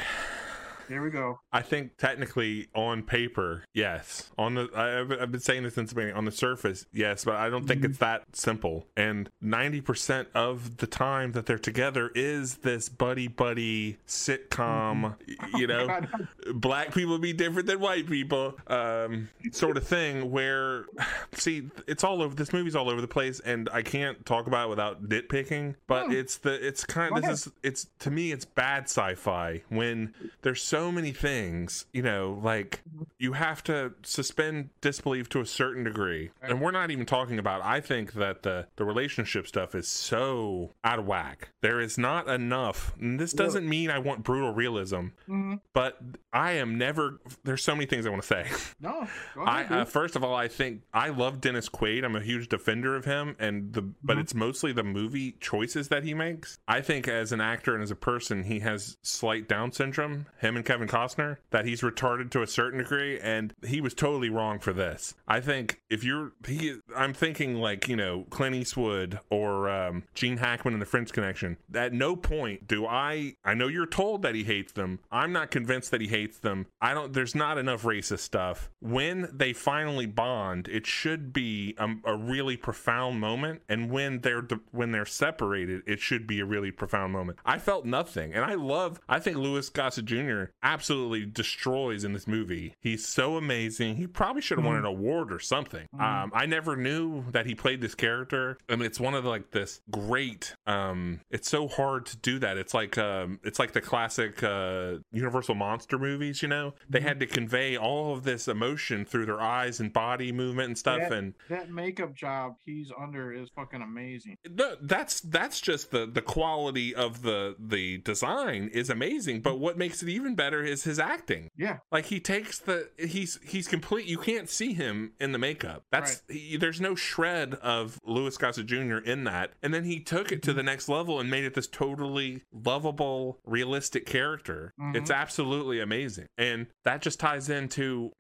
[0.91, 1.39] There we go.
[1.53, 4.31] I think technically on paper, yes.
[4.37, 6.17] On the I've, I've been saying this since the beginning.
[6.17, 7.91] On the surface, yes, but I don't think Mhm.
[7.91, 8.87] it's that simple.
[8.97, 15.37] And ninety percent of the time that they're together is this buddy buddy sitcom, y-
[15.59, 16.01] you know,
[16.55, 20.87] black people be different than white people um sort of thing where
[21.33, 24.67] see it's all over this movie's all over the place and i can't talk about
[24.67, 26.13] it without nitpicking but Hmm.
[26.13, 27.35] it's the it's kind Go of ahead.
[27.35, 32.39] this is it's to me it's bad sci-fi when there's so many things you know
[32.45, 33.03] like Mm-hmm.
[33.19, 37.61] you have to suspend disbelief to a certain degree and we're not even talking about
[37.65, 42.29] i think that the the relationship stuff is so out of whack there is not
[42.29, 45.61] enough and this doesn't mean i want brutal realism Mhm.
[45.73, 45.99] but
[46.33, 47.19] I am never.
[47.43, 48.47] There's so many things I want to say.
[48.81, 52.05] No, I uh, first of all, I think I love Dennis Quaid.
[52.05, 54.21] I'm a huge defender of him, and the but Mhm.
[54.21, 56.61] it's mostly the movie choices that he makes.
[56.69, 60.27] I think as an actor and as a person, he has slight Down syndrome.
[60.39, 64.31] Him and Kevin Costner, that he's retarded to a certain degree, and he was totally
[64.31, 65.15] wrong for this.
[65.27, 70.37] I think if you're, he, I'm thinking like you know Clint Eastwood or um, Gene
[70.37, 71.57] Hackman in The French Connection.
[71.75, 73.35] At no point do I.
[73.45, 75.01] I know you're told that he hates them.
[75.11, 76.67] I'm not convinced that he hates them.
[76.81, 77.13] I don't.
[77.13, 78.71] There's not enough racist stuff.
[78.79, 83.63] When they finally bond, it should be a, a really profound moment.
[83.69, 87.41] And when they're when they're separated, it should be a really profound moment.
[87.45, 89.01] I felt nothing, and I love.
[89.09, 90.45] I think Louis Gossett Jr.
[90.63, 92.75] absolutely destroys in this movie.
[92.81, 93.97] He's so amazing.
[93.97, 95.87] He probably should have won an award or something.
[95.99, 98.59] Um, I never knew that he played this character.
[98.69, 100.55] I mean, it's one of the, like this great.
[100.67, 102.57] Um, it's so hard to do that.
[102.57, 106.43] It's like um, it's like the classic uh, Universal monster movies.
[106.43, 110.33] You know, they had to convey all of this emotion through their eyes and body
[110.33, 111.01] movement and stuff.
[111.01, 111.15] Yeah.
[111.15, 114.37] And that makeup job he's under is fucking amazing.
[114.49, 119.41] no, that's that's just the the quality of the the design is amazing.
[119.41, 121.49] But what makes it even better better is his acting.
[121.57, 121.79] Yeah.
[121.93, 124.07] Like he takes the he's he's complete.
[124.07, 125.85] You can't see him in the makeup.
[125.93, 128.99] That's he, there's no shred of Louis Gossett Jr.
[128.99, 129.53] in that.
[129.63, 133.39] And then he took it to the next level and made it this totally lovable,
[133.45, 134.73] realistic character.
[134.81, 134.97] Mhm.
[134.97, 138.11] It's absolutely amazing, and that just ties into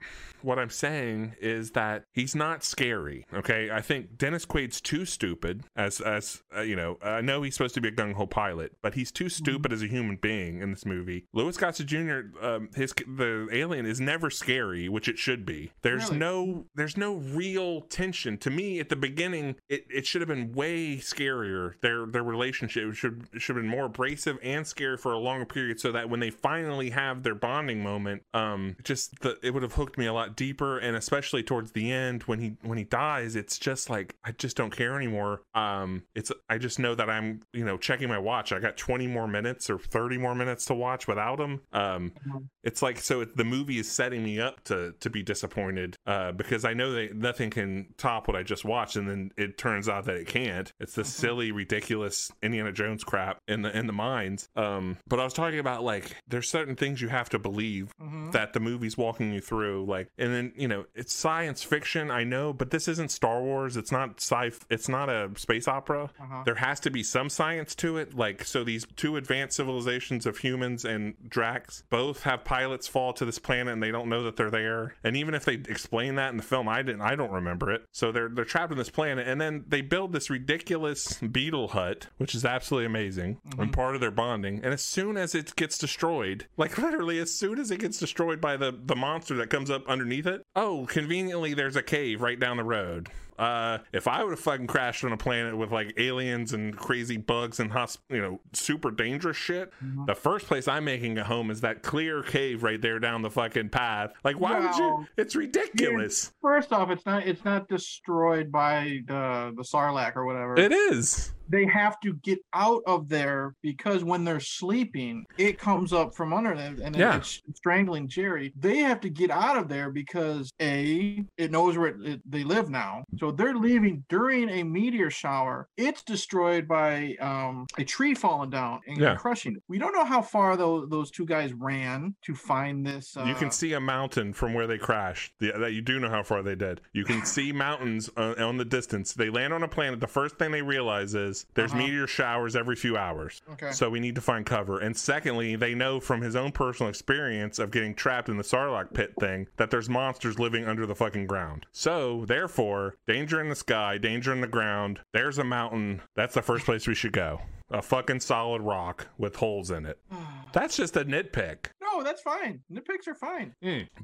[0.42, 3.26] what I'm saying is that he's not scary.
[3.34, 6.96] Okay, I think Dennis Quaid's too stupid as as uh, you know.
[7.02, 9.82] I know he's supposed to be a gung ho pilot, but he's too stupid as
[9.82, 11.26] a human being in this movie.
[11.32, 12.19] Louis Gossett Jr.
[12.40, 15.72] Um, his the alien is never scary, which it should be.
[15.82, 16.18] There's Really?
[16.18, 19.56] no there's no real tension to me at the beginning.
[19.68, 21.80] It, it should have been way scarier.
[21.80, 25.80] Their their relationship should should have been more abrasive and scary for a longer period,
[25.80, 29.74] so that when they finally have their bonding moment, um, just the, it would have
[29.74, 30.78] hooked me a lot deeper.
[30.78, 34.56] And especially towards the end when he when he dies, it's just like I just
[34.56, 35.42] don't care anymore.
[35.54, 38.52] Um, it's I just know that I'm you know checking my watch.
[38.52, 41.60] I got 20 more minutes or 30 more minutes to watch without him.
[41.72, 42.48] Um, Mhm.
[42.62, 46.32] it's like so it, the movie is setting me up to to be disappointed uh,
[46.32, 49.88] because I know that nothing can top what I just watched, and then it turns
[49.88, 50.72] out that it can't.
[50.80, 51.20] It's this Mhm.
[51.20, 54.48] silly, ridiculous Indiana Jones crap in the in the minds.
[54.56, 58.32] Um, but I was talking about like there's certain things you have to believe Mhm.
[58.32, 62.22] that the movie's walking you through like and then you know it's science fiction i
[62.24, 66.42] know but this isn't star wars it's not sci it's not a space opera Uh-huh.
[66.44, 70.38] there has to be some science to it like so these two advanced civilizations of
[70.38, 74.36] humans and drax both have pilots fall to this planet and they don't know that
[74.36, 74.94] they're there.
[75.04, 77.82] And even if they explain that in the film i didn't i don't remember it.
[77.92, 82.06] So they're they're trapped on this planet and then they build this ridiculous beetle hut
[82.18, 83.70] which is absolutely amazing and mm-hmm.
[83.70, 84.60] part of their bonding.
[84.62, 88.40] And as soon as it gets destroyed like literally as soon as it gets destroyed
[88.40, 92.38] by the the monster that comes up underneath it oh conveniently there's a cave right
[92.38, 93.08] down the road
[93.40, 97.16] uh, if I would have fucking crashed on a planet with like aliens and crazy
[97.16, 100.06] bugs and hosp- you know super dangerous shit, Mhm.
[100.06, 103.30] the first place I'm making a home is that clear cave right there down the
[103.30, 104.12] fucking path.
[104.22, 105.06] Like, why would you?
[105.16, 106.32] It's ridiculous.
[106.42, 110.56] First off, it's not it's not destroyed by the the Sarlacc or whatever.
[110.58, 111.32] It is.
[111.50, 116.32] They have to get out of there because when they're sleeping, it comes up from
[116.32, 117.16] under them and Yeah.
[117.16, 118.52] it's strangling Jerry.
[118.58, 122.44] They have to get out of there because a it knows where it, it- they
[122.44, 125.68] live now, so they're leaving during a meteor shower.
[125.76, 129.16] It's destroyed by um, a tree falling down and Yeah.
[129.16, 129.62] crushing it.
[129.68, 133.16] We don't know how far those those two guys ran to find this.
[133.16, 135.32] Uh, you can see a mountain from where they crashed.
[135.40, 136.80] The, that you do know how far they did.
[136.92, 139.12] You can see mountains uh, on the distance.
[139.14, 140.00] They land on a planet.
[140.00, 141.82] The first thing they realize is there's Uh-huh.
[141.82, 143.42] meteor showers every few hours.
[143.52, 143.72] Okay.
[143.72, 144.78] So we need to find cover.
[144.78, 148.92] And secondly, they know from his own personal experience of getting trapped in the Sarlacc
[148.94, 151.66] pit thing that there's monsters living under the fucking ground.
[151.72, 155.00] So therefore, danger in the sky, danger in the ground.
[155.12, 156.02] There's a mountain.
[156.16, 157.40] That's the first place we should go.
[157.72, 159.98] A fucking solid rock with holes in it.
[160.52, 161.66] That's just a nitpick.
[161.92, 162.60] No, that's fine.
[162.72, 163.54] Nitpicks are fine.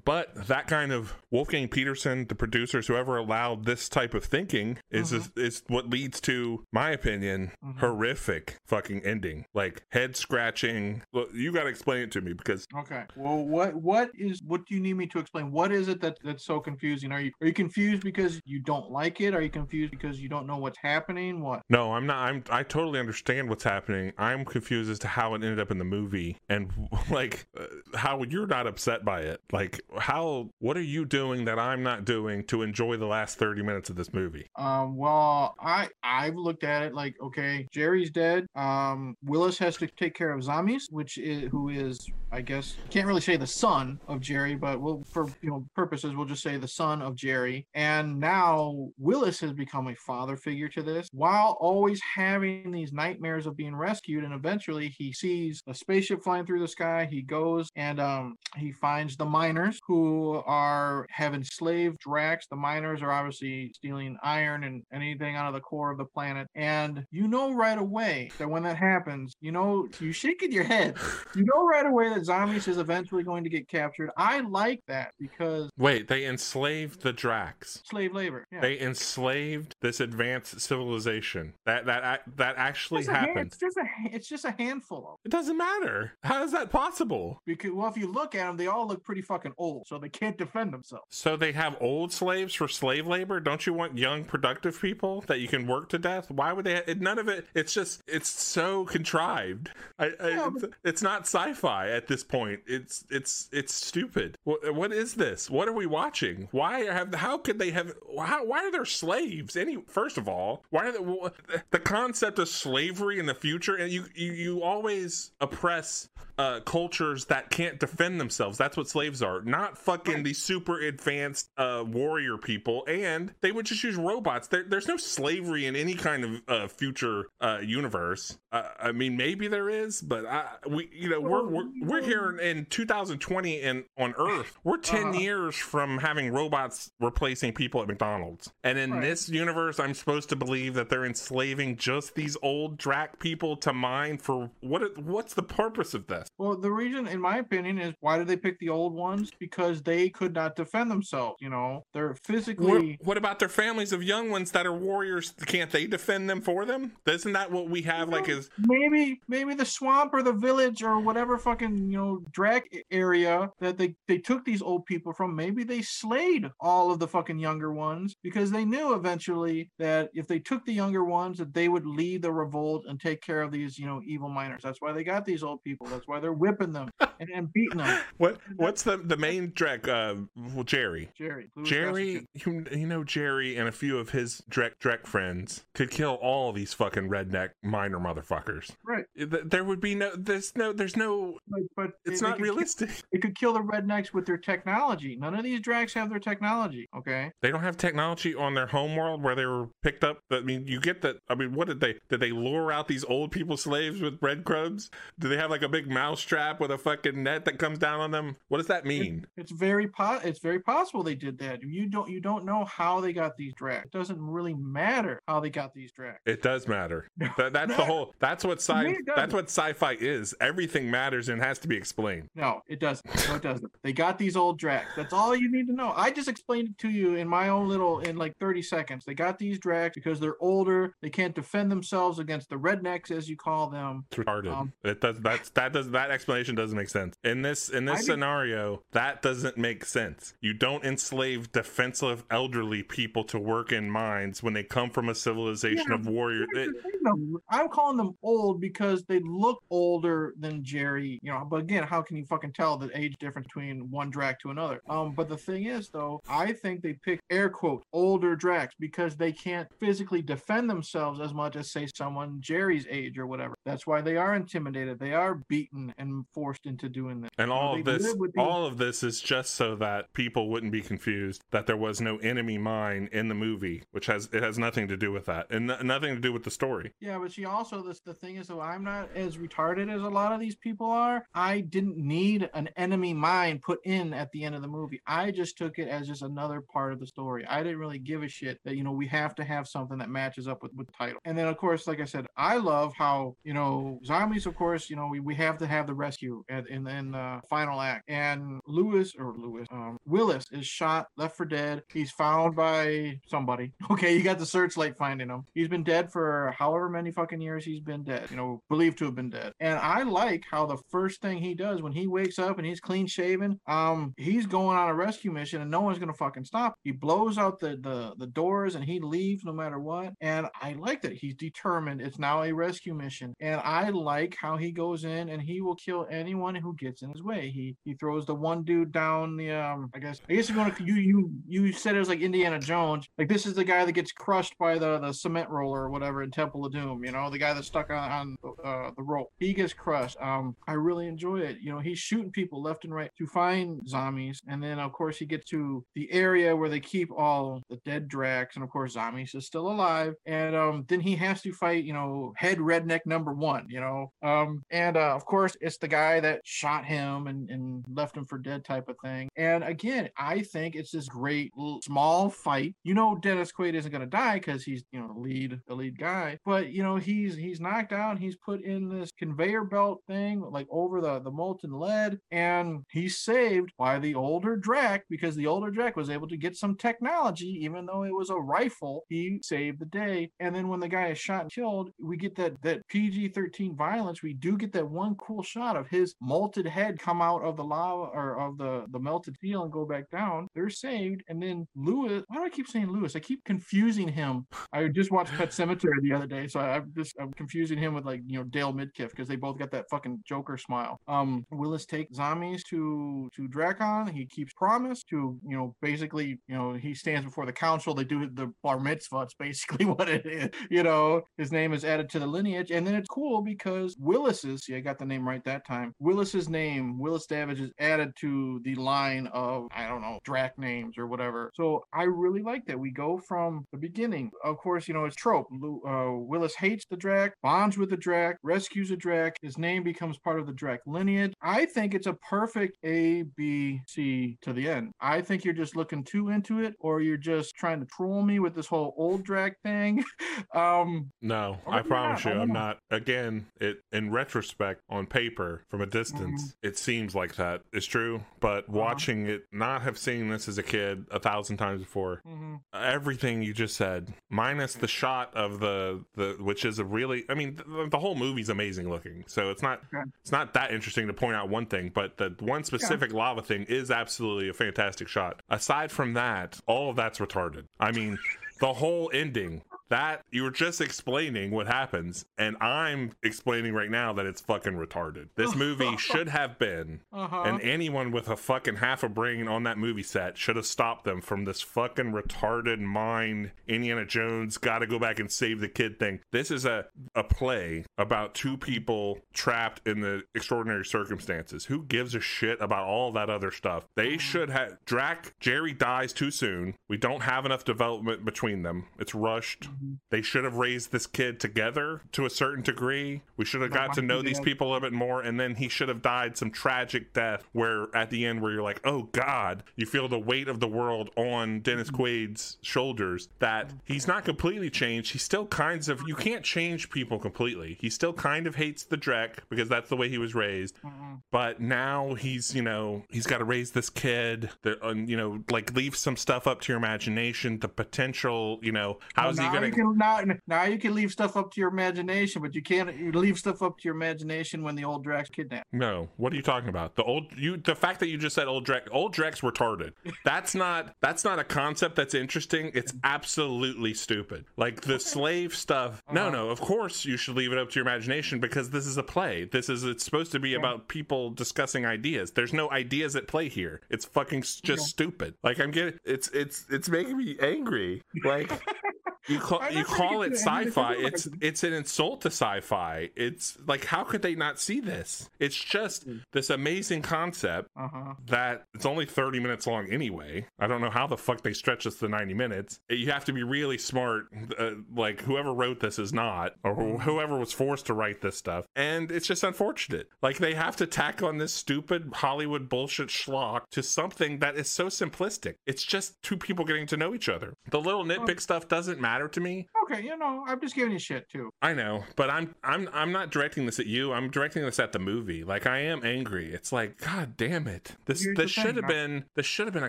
[0.05, 5.13] But that kind of Wolfgang Petersen, the producers, whoever allowed this type of thinking, is
[5.13, 5.39] Mhm.
[5.39, 7.79] is what leads to, my opinion, Mhm.
[7.79, 9.47] horrific fucking ending.
[9.55, 11.03] Like head scratching.
[11.13, 13.05] Look, you got to explain it to me because Okay.
[13.17, 15.53] Well, what what is what do you need me to explain?
[15.53, 17.13] What is it that that's so confusing?
[17.13, 19.35] Are you are you confused because you don't like it?
[19.35, 21.41] Are you confused because you don't know what's happening?
[21.41, 21.63] What?
[21.69, 22.17] no, I'm not.
[22.29, 24.13] I'm I totally understand what's happening.
[24.19, 26.71] I'm confused as to how it ended up in the movie and
[27.11, 27.47] like
[27.95, 29.41] how you're not upset by it.
[29.53, 33.63] Like how what are you doing that I'm not doing to enjoy the last 30
[33.63, 34.51] minutes of this movie?
[34.57, 34.97] Um.
[34.97, 38.47] Well, I I've looked at it like okay, Jerry's dead.
[38.55, 39.17] Um.
[39.25, 43.21] Willis has to take care of Zammis, which is who is I guess can't really
[43.21, 46.69] say the son of Jerry, but we'll for you know purposes we'll just say the
[46.69, 47.67] son of Jerry.
[47.75, 53.47] And now Willis has become a father figure to this, while always having these nightmares
[53.47, 54.25] of being rescued.
[54.25, 57.09] And eventually he sees a spaceship flying through the sky.
[57.11, 62.47] He goes and um he finds the miners who are have enslaved Drax.
[62.51, 66.47] The miners are obviously stealing iron and anything out of the core of the planet.
[66.55, 70.97] And you know right away that when that happens, you know you shaking your head.
[71.35, 74.11] You know right away that Zammis is eventually going to get captured.
[74.17, 77.83] I like that because Wait, they enslaved the Drax.
[77.85, 78.45] slave labor.
[78.53, 78.61] Yeah.
[78.61, 81.55] They enslaved this advanced civilization.
[81.67, 83.49] That that that actually happened.
[83.53, 86.13] It's just a it's just a handful of It doesn't matter.
[86.23, 87.41] How is that possible?
[87.47, 90.09] because well if you look at them they all look pretty fucking old so they
[90.09, 91.07] can't defend themselves.
[91.11, 93.41] So they have old slaves for slave labor.
[93.41, 96.31] Don't you want young, productive people that you can work to death?
[96.31, 96.77] Why would they?
[96.87, 97.47] It, none of it.
[97.55, 99.71] It's just it's so contrived.
[99.99, 102.61] I, I, Yeah, it's, it's not sci-fi at this point.
[102.67, 104.37] It's it's it's stupid.
[104.45, 105.51] What, what is this?
[105.51, 106.49] What are we watching?
[106.51, 107.15] Why have?
[107.15, 107.93] How could they have?
[108.19, 109.57] How, why are there slaves?
[109.57, 111.33] Any first of all, why are the,
[111.71, 113.77] the concept of slavery in the future?
[113.77, 118.59] And you you, you always oppress uh, cultures that that can't defend themselves.
[118.59, 122.85] That's what slaves are, not fucking these super advanced uh, warrior people.
[122.89, 124.49] And they would just use robots.
[124.49, 128.39] There, there's no slavery in any kind of uh, future uh, universe.
[128.57, 132.39] Uh, I mean, maybe there is, but I, we, you know, we're we're, we're here
[132.39, 134.59] in 2020 and on Earth.
[134.65, 135.19] We're 10 Uh-huh.
[135.19, 138.51] years from having robots replacing people at McDonald's.
[138.65, 139.03] And in Right.
[139.03, 143.73] this universe, I'm supposed to believe that they're enslaving just these old Drac people to
[143.73, 144.83] mine for what?
[144.83, 146.29] it- What's the purpose of this?
[146.39, 149.31] Well, the reason, in my opinion, is why did they pick the old ones?
[149.39, 151.37] Because they could not defend themselves.
[151.41, 152.99] You know, they're What, physically.
[153.03, 155.35] what about their families of young ones that are warriors?
[155.47, 156.93] Can't they defend them for them?
[157.07, 158.09] Isn't that what we have?
[158.09, 162.65] Like, is maybe maybe the swamp or the village or whatever fucking you know Drac
[162.91, 167.09] area that they they took these old people from maybe they slayed all of the
[167.09, 171.55] fucking younger ones because they knew eventually that if they took the younger ones that
[171.55, 174.81] they would lead the revolt and take care of these you know evil miners that's
[174.81, 176.89] why they got these old people that's why they're whipping them
[177.21, 178.39] and, and beating them what?
[178.57, 179.87] What's the the main Drac?
[179.87, 180.15] Uh,
[180.55, 181.11] well, Jerry.
[181.17, 185.91] jerry Jerry, you, you know Jerry and a few of his Drac Drac friends could
[185.91, 188.36] kill all these fucking redneck miner motherfuckers.
[188.85, 191.39] Right There would be no, there's no, there's no.
[191.49, 192.91] but, but It's they not kill- realistic.
[193.13, 196.89] it could kill the rednecks with their technology none of these Dracs have their technology
[196.97, 200.19] okay They don't have technology on their home world where they were picked up.
[200.31, 201.17] I mean, you get that.
[201.29, 201.95] I mean, what did they?
[202.09, 204.91] Did they lure out these old people slaves with breadcrumbs?
[205.19, 208.01] Do they have like a big mouse trap with a fucking net that comes down
[208.01, 208.37] on them?
[208.49, 209.27] What does that mean?
[209.37, 211.63] It's very po- it's very possible they did that.
[211.63, 213.85] You don't you don't know how they got these Dracs.
[213.87, 216.19] It doesn't really matter how they got these Dracs.
[216.27, 217.09] It does matter.
[217.37, 218.15] That, that's the whole.
[218.19, 218.97] That's what me, sci.
[219.15, 220.35] That's what sci-fi is.
[220.41, 222.29] Everything matters and has to be explained.
[222.35, 223.07] No, it doesn't.
[223.29, 223.71] No, it doesn't.
[223.83, 224.95] They got these old Dracs.
[224.97, 225.93] That's all you need to know.
[225.97, 229.05] I just explained it to you in my own little in like 30 seconds.
[229.05, 230.95] They got these Dracs because they're older.
[231.03, 234.05] They can't defend themselves against the rednecks, as you call them.
[234.11, 234.53] It's retarded.
[234.53, 235.19] Um, it does.
[235.21, 238.83] That's that does that explanation doesn't make sense in this in I this mean- scenario.
[238.93, 240.35] That doesn't make sense.
[240.41, 245.15] You don't enslave defensive elderly people to work in mines when they come from a
[245.15, 246.49] civilization Yeah, of warriors.
[246.55, 247.41] It- the thing, though.
[247.51, 251.47] I'm calling them old because they look older than Jerry, you know.
[251.49, 254.81] But again, how can you fucking tell the age difference between one Drac to another?
[254.89, 259.17] Um, but the thing is, though, I think they pick air quote older Dracs because
[259.17, 263.55] they can't physically defend themselves as much as say someone Jerry's age or whatever.
[263.65, 264.99] That's why they are intimidated.
[264.99, 267.31] They are beaten and forced into doing this.
[267.39, 270.49] And You know, all of this, these- all of this is just so that people
[270.51, 274.43] wouldn't be confused that there was no enemy mine in the movie, which has it
[274.43, 276.93] has nothing to do with that, and no- nothing to do with the story.
[277.01, 280.33] Yeah, but she also the thing is though I'm not as retarded as a lot
[280.33, 281.27] of these people are.
[281.35, 285.01] I didn't need an enemy mind put in at the end of the movie.
[285.07, 287.47] I just took it as just another part of the story.
[287.47, 290.11] I didn't really give a shit that you know we have to have something that
[290.11, 291.21] matches up with with the title.
[291.25, 294.47] And then of course, like I said, I love how you know Zammis.
[294.47, 297.41] Of course, you know we, we have to have the rescue at, in in the
[297.49, 298.05] final act.
[298.09, 301.83] And Lewis or Lewis um, Willis is shot, left for dead.
[301.93, 303.73] He's found by somebody.
[303.89, 305.45] Okay, you got the searchlight finding him.
[305.55, 308.27] He's been dead for however many fucking years he's been dead.
[308.31, 309.53] You know, believed to have been dead.
[309.61, 312.81] And I like how the first thing he does when he wakes up and he's
[312.81, 316.75] clean shaven, um, he's going on a rescue mission and no one's gonna fucking stop.
[316.85, 320.13] He blows out the the the doors and he leaves no matter what.
[320.21, 322.01] And I like that he's determined.
[322.01, 325.77] It's now a rescue mission, and I like how he goes in and he will
[325.77, 327.51] kill anyone who gets in his way.
[327.51, 329.91] He he throws the one dude down the um.
[329.95, 333.09] I guess I guess you're gonna you you you said it was like Indiana Jones.
[333.19, 336.23] Like this is the guy that gets crushed by the the cement roller or whatever
[336.23, 337.05] in Temple of Doom.
[337.05, 339.29] You know the guy that's stuck on on uh, the rope.
[339.39, 340.17] He gets crushed.
[340.21, 341.59] Um, I really enjoy it.
[341.61, 345.19] You know he's shooting people left and right to find Zammis, and then of course
[345.19, 348.97] he gets to the area where they keep all the dead Dracs, and of course
[348.97, 350.15] Zammis is still alive.
[350.25, 353.67] And um, then he has to fight you know head redneck number one.
[353.69, 357.85] You know, um, and uh, of course it's the guy that shot him and and
[357.93, 359.29] left him for dead type of thing.
[359.37, 362.75] And again, I think it's this great small fight.
[362.85, 365.75] You know, Dennis Quaid isn't going to die because he's you know the lead the
[365.75, 368.19] lead guy, but you know he's he's knocked out.
[368.19, 373.19] He's put in this conveyor belt thing like over the the molten lead, and he's
[373.19, 377.59] saved by the older Drac because the older Drac was able to get some technology,
[377.63, 379.05] even though it was a rifle.
[379.09, 380.31] He saved the day.
[380.41, 383.75] And then when the guy is shot and killed, we get that that PG thirteen
[383.77, 384.23] violence.
[384.23, 387.65] We do get that one cool shot of his molted head come out of the
[387.65, 390.49] lava or of the the melted steel and go back down.
[390.55, 392.23] They're saved, and then Lewis.
[392.29, 393.17] Why do I keep saying Lewis?
[393.17, 394.47] I keep confusing him.
[394.73, 397.95] I just watched Pet Sematary the other day, so I- I'm just I'm confusing him
[397.95, 400.99] with like you know Dale Midkiff because they both got that fucking Joker smile.
[401.09, 404.11] Um, Willis takes Zammis to to Dracon.
[404.11, 407.95] He keeps promise to you know basically you know he stands before the council.
[407.95, 409.23] They do the bar mitzvah.
[409.23, 410.51] It's basically what it is.
[410.71, 414.65] You know his name is added to the lineage, and then it's cool because Willis's.
[414.65, 415.93] See, I got the name right that time.
[415.99, 420.59] Willis's Willis's name, Willis Davidge, is added to the line of I don't know Drac
[420.59, 421.51] names or whatever.
[421.55, 422.79] So I really like that.
[422.79, 424.31] We go from the beginning.
[424.45, 425.47] Of course, you know it's trope.
[425.53, 429.37] Uh, Willis hates the Drac, bonds with the Drac, rescues a Drac.
[429.41, 431.33] His name becomes part of the Drac lineage.
[431.41, 434.91] I think it's a perfect A, B, C to the end.
[435.01, 438.41] I think you're just looking too into it, or you're just trying to troll me
[438.41, 440.03] with this whole old Drac thing.
[440.57, 442.79] um, no, I promise you, I'm not.
[442.91, 446.67] Again, it in retrospect, on paper, from a distance, mm-hmm.
[446.67, 448.25] it seems like that is true.
[448.41, 448.73] But uh-huh.
[448.77, 452.57] watching it, not have seen this as a kid a thousand times before, mm-hmm.
[452.75, 457.35] everything you just said, minus the shot of the the, which is a really, I
[457.35, 459.25] mean, the, the whole movie's amazing looking.
[459.27, 460.09] So it's not okay.
[460.23, 463.19] it's not that interesting to point out one thing, but the one specific yeah.
[463.19, 465.43] lava thing is absolutely a fantastic shot.
[465.51, 467.65] Aside from that, all of that's retarded.
[467.81, 468.19] I mean
[468.61, 474.13] the whole ending that you were just explaining what happens and i'm explaining right now
[474.13, 477.43] that it's fucking retarded this movie should have been uh-huh.
[477.47, 481.05] and anyone with a fucking half a brain on that movie set should have stopped
[481.05, 485.99] them from this fucking retarded mind indiana jones gotta go back and save the kid
[485.99, 486.85] thing this is a,
[487.15, 492.87] a play about two people trapped in the extraordinary circumstances who gives a shit about
[492.87, 494.19] all that other stuff they mm-hmm.
[494.19, 499.15] should have drac jerry dies too soon we don't have enough development between them it's
[499.15, 499.69] rushed.
[500.11, 503.23] They should have raised this kid together to a certain degree.
[503.37, 505.69] We should have got to know these people a little bit more, and then he
[505.69, 509.63] should have died some tragic death where at the end where you're like, oh God,
[509.77, 511.97] you feel the weight of the world on Dennis mm-hmm.
[511.97, 513.29] Quaid's shoulders.
[513.39, 515.13] That he's not completely changed.
[515.13, 517.77] He's still kinds of you can't change people completely.
[517.81, 520.77] He still kind of hates the Drac because that's the way he was raised.
[520.83, 521.15] Mm-hmm.
[521.31, 524.51] But now he's you know he's got to raise this kid.
[524.63, 527.59] That you know like leave some stuff up to your imagination.
[527.59, 531.11] The potential you know how's well, he gonna you can now, now you can leave
[531.11, 534.63] stuff up to your imagination, but you can't you leave stuff up to your imagination
[534.63, 535.67] when the old Drac's kidnapped.
[535.73, 536.97] No, what are you talking about?
[536.97, 539.93] The old you the fact that you just said old Drac old Drac's retarded.
[540.25, 542.71] That's not that's not a concept that's interesting.
[542.75, 544.45] It's absolutely stupid.
[544.57, 546.03] Like the slave stuff.
[546.09, 546.15] Uh-huh.
[546.15, 548.97] No, no, of course you should leave it up to your imagination because this is
[548.97, 549.45] a play.
[549.45, 550.59] This is it's supposed to be yeah.
[550.59, 552.33] about people discussing ideas.
[552.33, 553.81] There's no ideas at play here.
[553.91, 554.77] It's fucking just yeah.
[554.77, 555.35] stupid.
[555.43, 558.03] Like I'm getting it's it's it's making me angry.
[558.25, 558.51] Like
[559.29, 560.95] you call you call it sci-fi.
[560.95, 563.11] It's it's an insult to sci-fi.
[563.17, 565.29] It's like how could they not see this?
[565.39, 566.19] It's just hmm.
[566.33, 568.15] this amazing concept uh-huh.
[568.27, 570.47] that it's only 30 minutes long anyway.
[570.59, 572.81] I don't know how the fuck they stretch this to 90 minutes.
[572.89, 574.27] You have to be really smart.
[574.59, 576.97] Uh, like whoever wrote this is not, or hmm.
[576.99, 578.67] whoever was forced to write this stuff.
[578.75, 580.09] And it's just unfortunate.
[580.23, 584.69] Like they have to tack on this stupid Hollywood bullshit schlock to something that is
[584.69, 585.55] so simplistic.
[585.67, 587.55] It's just two people getting to know each other.
[587.71, 589.67] The little nitpick stuff doesn't matter matter to me.
[589.85, 591.51] Okay, you know, I'm just giving you shit too.
[591.63, 594.13] I know, but I'm I'm I'm not directing this at you.
[594.13, 595.45] I'm directing this at the movie.
[595.45, 596.53] Like I am angry.
[596.53, 597.93] It's like, god damn it.
[598.05, 599.89] This here's this should have been this should have been a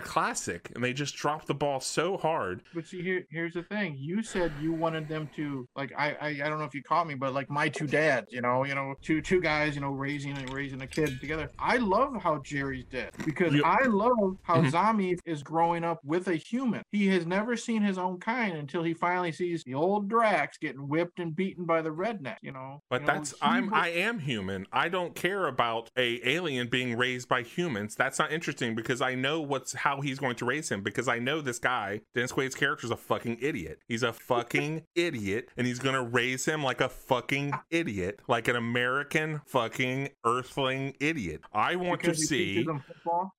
[0.00, 2.62] classic, and they just dropped the ball so hard.
[2.74, 3.96] But see, here here's the thing.
[3.98, 7.06] You said you wanted them to like I I, I don't know if you caught
[7.06, 9.90] me, but like my two dads, you know, you know, two two guys, you know,
[9.90, 11.50] raising and raising a kid together.
[11.58, 13.64] I love how Jerry's dead because yep.
[13.64, 16.82] I love how mm is growing up with a human.
[16.92, 20.60] He has never seen his own kind until he finally finally sees the old Dracs
[20.60, 22.82] getting whipped and beaten by the redneck, you know.
[22.88, 24.66] But you that's know, I'm I am human.
[24.72, 27.96] I don't care about a alien being raised by humans.
[27.96, 31.18] That's not interesting because I know what's how he's going to raise him because I
[31.18, 33.80] know this guy, Dennis Quaid's character is a fucking idiot.
[33.88, 38.46] He's a fucking idiot and he's going to raise him like a fucking idiot, like
[38.46, 41.42] an American fucking earthling idiot.
[41.52, 42.66] I want because to see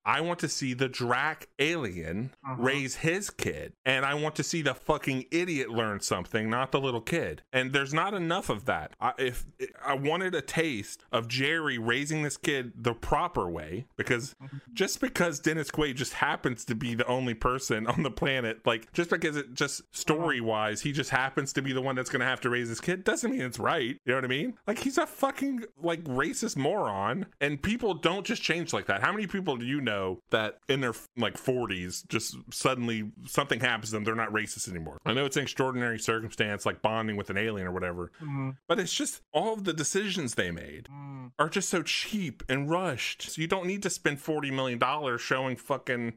[0.04, 2.62] I want to see the Drac alien uh-huh.
[2.62, 6.80] raise his kid and I want to see the fucking idiot learn something, not the
[6.80, 7.42] little kid.
[7.52, 8.92] And there's not enough of that.
[9.00, 9.46] I, if
[9.84, 14.34] I wanted a taste of Jerry raising this kid the proper way, because
[14.72, 18.92] just because Dennis Quaid just happens to be the only person on the planet, like
[18.92, 22.20] just because it just story wise, he just happens to be the one that's going
[22.20, 23.98] to have to raise this kid, doesn't mean it's right.
[24.04, 24.54] You know what I mean?
[24.66, 29.02] Like he's a fucking like racist moron, and people don't just change like that.
[29.02, 33.90] How many people do you know that in their like 40s just suddenly something happens
[33.90, 34.98] them, they're not racist anymore?
[35.04, 38.10] I know it's extreme extraordinary circumstance like bonding with an alien or whatever.
[38.22, 38.50] Mm-hmm.
[38.66, 41.32] But it's just all of the decisions they made mm.
[41.38, 43.30] are just so cheap and rushed.
[43.30, 46.14] So you don't need to spend $40 million showing fucking.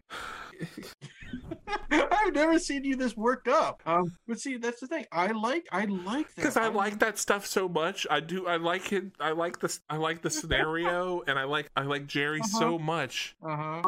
[1.92, 3.82] I've never seen you this worked up.
[3.86, 5.06] Um, but see, that's the thing.
[5.12, 8.08] I like, I like that because I like that stuff so much.
[8.10, 8.48] I do.
[8.48, 9.06] I like it.
[9.20, 9.80] I like this.
[9.90, 11.70] I like the scenario, and I like.
[11.76, 12.60] I like Jerry Uh-huh.
[12.60, 13.36] so much.
[13.48, 13.82] Uh huh.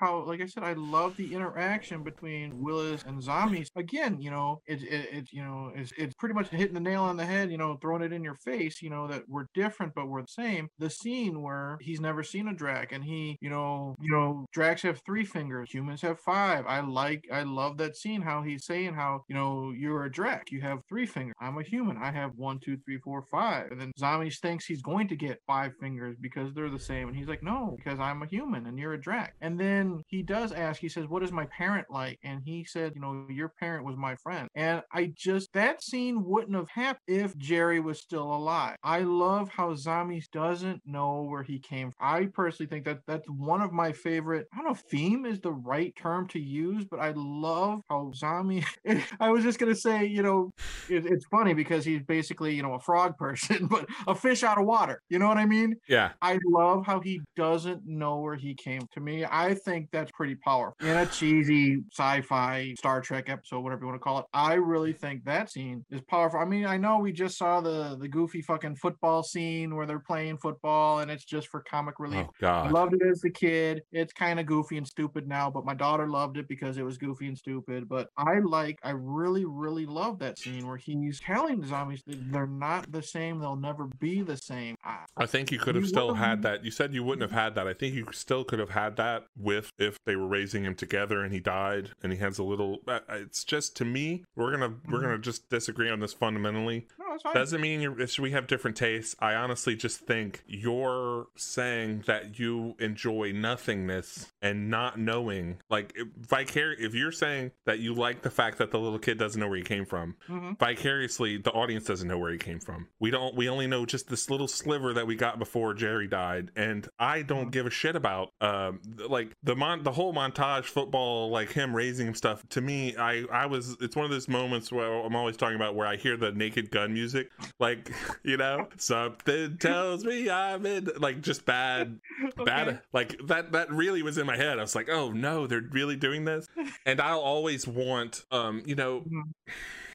[0.00, 3.68] How, like I said, I love the interaction between Willis and Zammis.
[3.76, 7.02] Again, you know, it's it, it, you know, it's it's pretty much hitting the nail
[7.02, 7.50] on the head.
[7.50, 8.82] You know, throwing it in your face.
[8.82, 10.68] You know that we're different, but we're the same.
[10.78, 14.82] The scene where he's never seen a Drac, and he, you know, you know, Dracs
[14.82, 16.64] have three fingers, humans have five.
[16.66, 18.22] I like, I love that scene.
[18.22, 21.34] How he's saying how, you know, you're a Drac, you have three fingers.
[21.40, 23.70] I'm a human, I have one, two, three, four, five.
[23.70, 27.16] And then Zammis thinks he's going to get five fingers because they're the same, and
[27.16, 29.34] he's like, no, because I'm a human and you're a Drac.
[29.40, 32.18] And then he does ask, he says, what is my parent like?
[32.22, 34.48] And he said, you know, your parent was my friend.
[34.54, 38.76] And I just that scene wouldn't have happened if Jerry was still alive.
[38.82, 42.06] I love how Zammis doesn't know where he came from.
[42.06, 44.46] I personally think that that's one of my favorite.
[44.52, 48.66] I don't know theme is the right term to use, but I love how Zammis.
[49.20, 50.52] I was just gonna say, you know,
[50.88, 54.58] it, it's funny because he's basically, you know, a frog person, but a fish out
[54.58, 55.02] of water.
[55.08, 55.76] You know what I mean?
[55.88, 56.10] Yeah.
[56.20, 58.82] I love how he doesn't know where he came.
[58.94, 60.76] To me, I think that's pretty powerful.
[60.86, 64.92] In a cheesy sci-fi Star Trek episode, whatever you want to call it, I really
[64.92, 66.40] think that scene is powerful.
[66.40, 69.98] I mean, I know we just saw the the goofy fucking football scene where they're
[69.98, 72.26] playing football and it's just for comic relief.
[72.42, 73.82] Oh I loved it as a kid.
[73.92, 76.98] It's kind of goofy and stupid now, but my daughter loved it because it was
[76.98, 77.88] goofy and stupid.
[77.88, 82.46] But I like, I really, really love that scene where he's telling the Zammis they're
[82.46, 83.38] not the same.
[83.40, 84.76] They'll never be the same.
[84.84, 86.64] I, I think you could have You still had that.
[86.64, 87.66] You said you wouldn't have had that.
[87.66, 91.22] I think you still could have had that with if they were raising him together
[91.22, 92.78] and he died and he has a little.
[92.88, 95.02] uh, It's just to me, we're gonna we're Mhm.
[95.02, 96.86] gonna just disagree on this fundamentally.
[96.98, 97.32] no.
[97.34, 99.14] Doesn't mean you're, we have different tastes.
[99.20, 105.58] I honestly just think you're saying that you enjoy nothingness and not knowing.
[105.70, 109.18] Like if vicar, if you're saying that you like the fact that the little kid
[109.18, 110.58] doesn't know where he came from, Mhm.
[110.58, 112.88] vicariously the audience doesn't know where he came from.
[113.00, 113.34] We don't.
[113.34, 117.22] We only know just this little sliver that we got before Jerry died, and I
[117.22, 117.52] don't Mhm.
[117.52, 122.06] give a shit about um like the mon the whole montage football like him raising
[122.06, 122.46] him stuff.
[122.50, 125.74] To me, I I was it's one of those moments where I'm always talking about
[125.74, 127.90] where I hear the Naked Gun music, like
[128.24, 131.98] you know something tells me I'm in like just bad
[132.44, 135.62] bad like that that really was in my head i was like oh no they're
[135.72, 136.41] really doing this
[136.86, 139.22] and i'll always want um you know Mhm.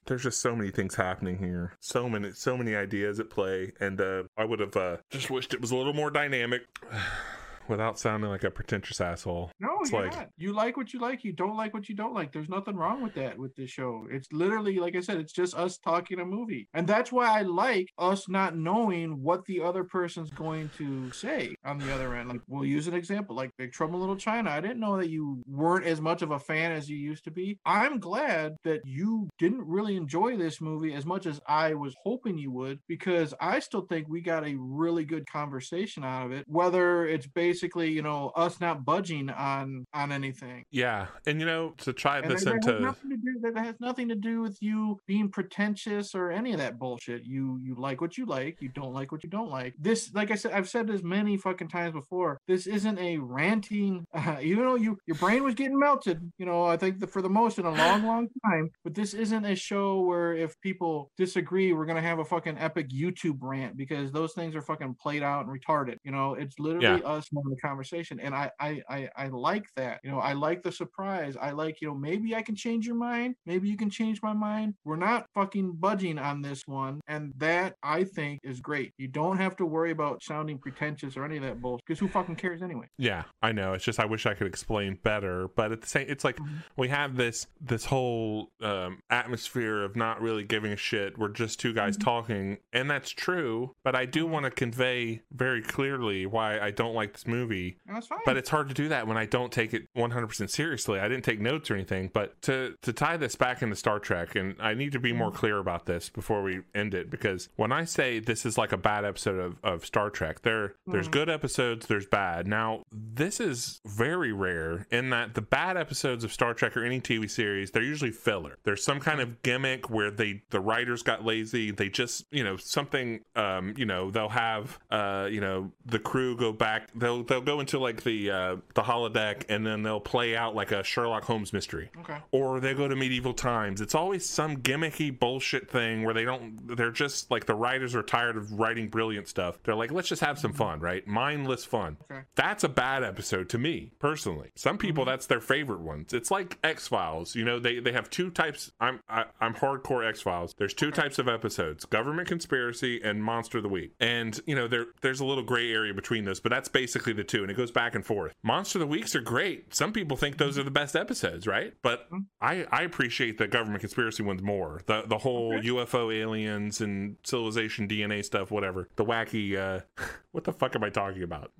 [0.06, 1.72] there's just so many things happening here.
[1.80, 3.72] So many so many ideas at play.
[3.80, 6.62] And uh i would have uh just wished it was a little more dynamic
[7.68, 10.28] without sounding like a pretentious asshole No, It's you're like- not.
[10.36, 11.24] You like what you like.
[11.24, 12.32] You don't like what you don't like.
[12.32, 14.06] There's nothing wrong with that with this show.
[14.10, 16.68] It's literally, like I said, it's just us talking a movie.
[16.74, 21.54] And that's why I like us not knowing what the other person's going to say
[21.64, 22.28] on the other end.
[22.28, 24.50] Like, we'll use an example like Big Trouble Little China.
[24.50, 27.30] I didn't know that you weren't as much of a fan as you used to
[27.30, 27.58] be.
[27.64, 32.38] I'm glad that you didn't really enjoy this movie as much as I was hoping
[32.38, 36.44] you would, because I still think we got a really good conversation out of it.
[36.48, 37.26] Whether it's
[37.58, 40.64] basically, you know, us not budging on on anything.
[40.70, 43.56] yeah and you know to try And this that, has into nothing to do that
[43.64, 47.24] has nothing to do with you being pretentious or any of that bullshit.
[47.24, 49.74] You you like what you like, you don't like what you don't like.
[49.78, 52.38] This, like I said, I've said this many fucking times before.
[52.46, 54.04] This isn't a ranting.
[54.14, 57.22] Uh, even though you your brain was getting melted, you know, I think that for
[57.22, 58.70] the most in a long, long time.
[58.84, 62.90] But this isn't a show where if people disagree, we're gonna have a fucking epic
[62.90, 65.96] YouTube rant because those things are fucking played out and retarded.
[66.04, 70.00] You know, it's literally us having a conversation, and I I I, I like that.
[70.04, 71.36] You know, I like the surprise.
[71.40, 73.34] I like you know maybe I can change your mind.
[73.46, 74.74] Maybe you can change my mind.
[74.84, 78.92] We're not fucking budging on this one, and that I think is great.
[78.98, 82.08] You don't have to worry about sounding pretentious or any of that bullshit because who
[82.08, 82.86] fucking cares anyway?
[82.98, 86.06] yeah i know it's just i wish i could explain better but at the same
[86.08, 86.62] it's like Mhm.
[86.76, 91.60] we have this this whole um, atmosphere of not really giving a shit we're just
[91.60, 92.04] two guys Mhm.
[92.04, 94.30] talking and that's true but i do Mhm.
[94.30, 97.37] want to convey very clearly why i don't like this movie
[97.86, 98.18] That's fine.
[98.24, 101.24] but it's hard to do that when i don't take it 100% seriously i didn't
[101.24, 104.74] take notes or anything but to to tie this back into star trek and i
[104.74, 108.18] need to be more clear about this before we end it because when i say
[108.18, 111.12] this is like a bad episode of, of star trek there there's Mhm.
[111.12, 116.32] good episodes there's bad now this is very rare in that the bad episodes of
[116.32, 120.10] star trek or any tv series they're usually filler there's some kind of gimmick where
[120.10, 124.78] they the writers got lazy they just you know something um you know they'll have
[124.90, 128.56] uh you know the crew go back they'll they'll they'll go into like the uh,
[128.74, 131.90] the holodeck and then they'll play out like a Sherlock Holmes mystery.
[132.00, 132.18] Okay.
[132.32, 133.80] Or they go to medieval times.
[133.80, 136.76] It's always some gimmicky bullshit thing where they don't.
[136.76, 139.58] They're just like the writers are tired of writing brilliant stuff.
[139.62, 141.06] They're like, let's just have some fun, right?
[141.06, 141.96] Mindless fun.
[142.10, 142.22] Okay.
[142.34, 144.50] That's a bad episode to me personally.
[144.54, 146.12] Some people that's their favorite ones.
[146.12, 147.34] It's like X Files.
[147.34, 148.72] You know, they they have two types.
[148.80, 150.54] I'm I, I'm hardcore X Files.
[150.58, 153.92] There's two types of episodes: government conspiracy and Monster of the Week.
[154.00, 157.24] And you know, there there's a little gray area between those, but that's basically the
[157.24, 158.32] two, and it goes back and forth.
[158.42, 159.74] Monster of the Weeks are great.
[159.74, 161.74] Some people think those are the best episodes, right?
[161.82, 162.08] But
[162.40, 164.82] I I appreciate the government conspiracy ones more.
[164.86, 168.88] The the whole UFO aliens and civilization DNA stuff, whatever.
[168.96, 169.56] The wacky.
[169.56, 169.80] uh
[170.32, 171.52] What the fuck am I talking about?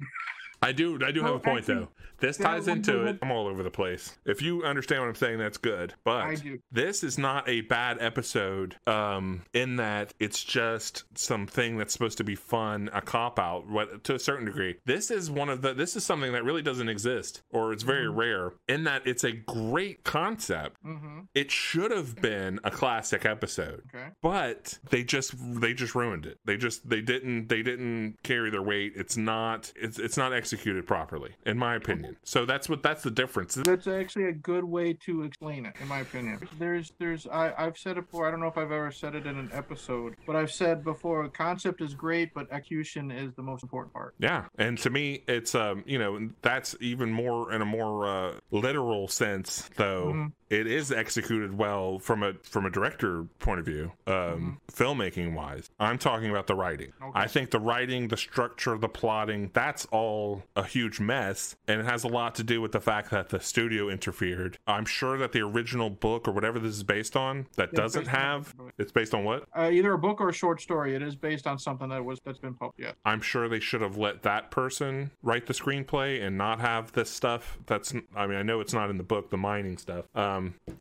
[0.63, 0.99] I do.
[1.05, 1.89] I do have a point actually, though.
[2.21, 3.19] This ties into it.
[3.23, 4.19] I'm all over the place.
[4.25, 5.95] If you understand what I'm saying, that's good.
[6.03, 6.43] But
[6.73, 8.75] this is not a bad episode.
[8.87, 14.03] Um, in that it's just something that's supposed to be fun, a cop out, what
[14.05, 14.77] to a certain degree.
[14.85, 15.75] This is one of the.
[15.75, 18.53] This is something that really doesn't exist, or it's very rare.
[18.67, 20.77] In that it's a great concept.
[20.85, 21.21] Mm-hmm.
[21.35, 24.09] It should have been a classic episode Okay.
[24.23, 28.63] but they just they just ruined it they just they didn't they didn't carry their
[28.63, 33.03] weight it's not it's it's not executed properly in my opinion so that's what that's
[33.03, 36.41] the difference That's actually a good way to explain it, in my opinion.
[36.59, 38.27] There's, there's, I, I've said it before.
[38.27, 41.29] I don't know if I've ever said it in an episode, but I've said before,
[41.29, 44.15] concept is great, but execution is the most important part.
[44.19, 48.35] yeah and to me it's um you know that's even more in a more uh,
[48.51, 50.33] literal sense though Mhm.
[50.51, 55.71] It is executed well from a from a director point of view um filmmaking wise
[55.79, 57.11] i'm talking about the writing Okay.
[57.15, 61.87] i think the writing the structure the plotting that's all a huge mess and it
[61.87, 65.33] has a lot to do with the fact that the studio interfered i'm sure that
[65.33, 68.55] the original book or whatever this is based on that Yeah, doesn't based on- have
[68.79, 70.95] it's based on what Uh, either a book or a short story.
[70.95, 72.79] It is based on something that was that's been published.
[72.81, 72.95] Yet.
[73.05, 77.11] I'm sure they should have let that person write the screenplay and not have this
[77.11, 77.59] stuff.
[77.67, 80.05] That's I mean I know it's not in the book, the mining stuff.
[80.15, 80.38] Um,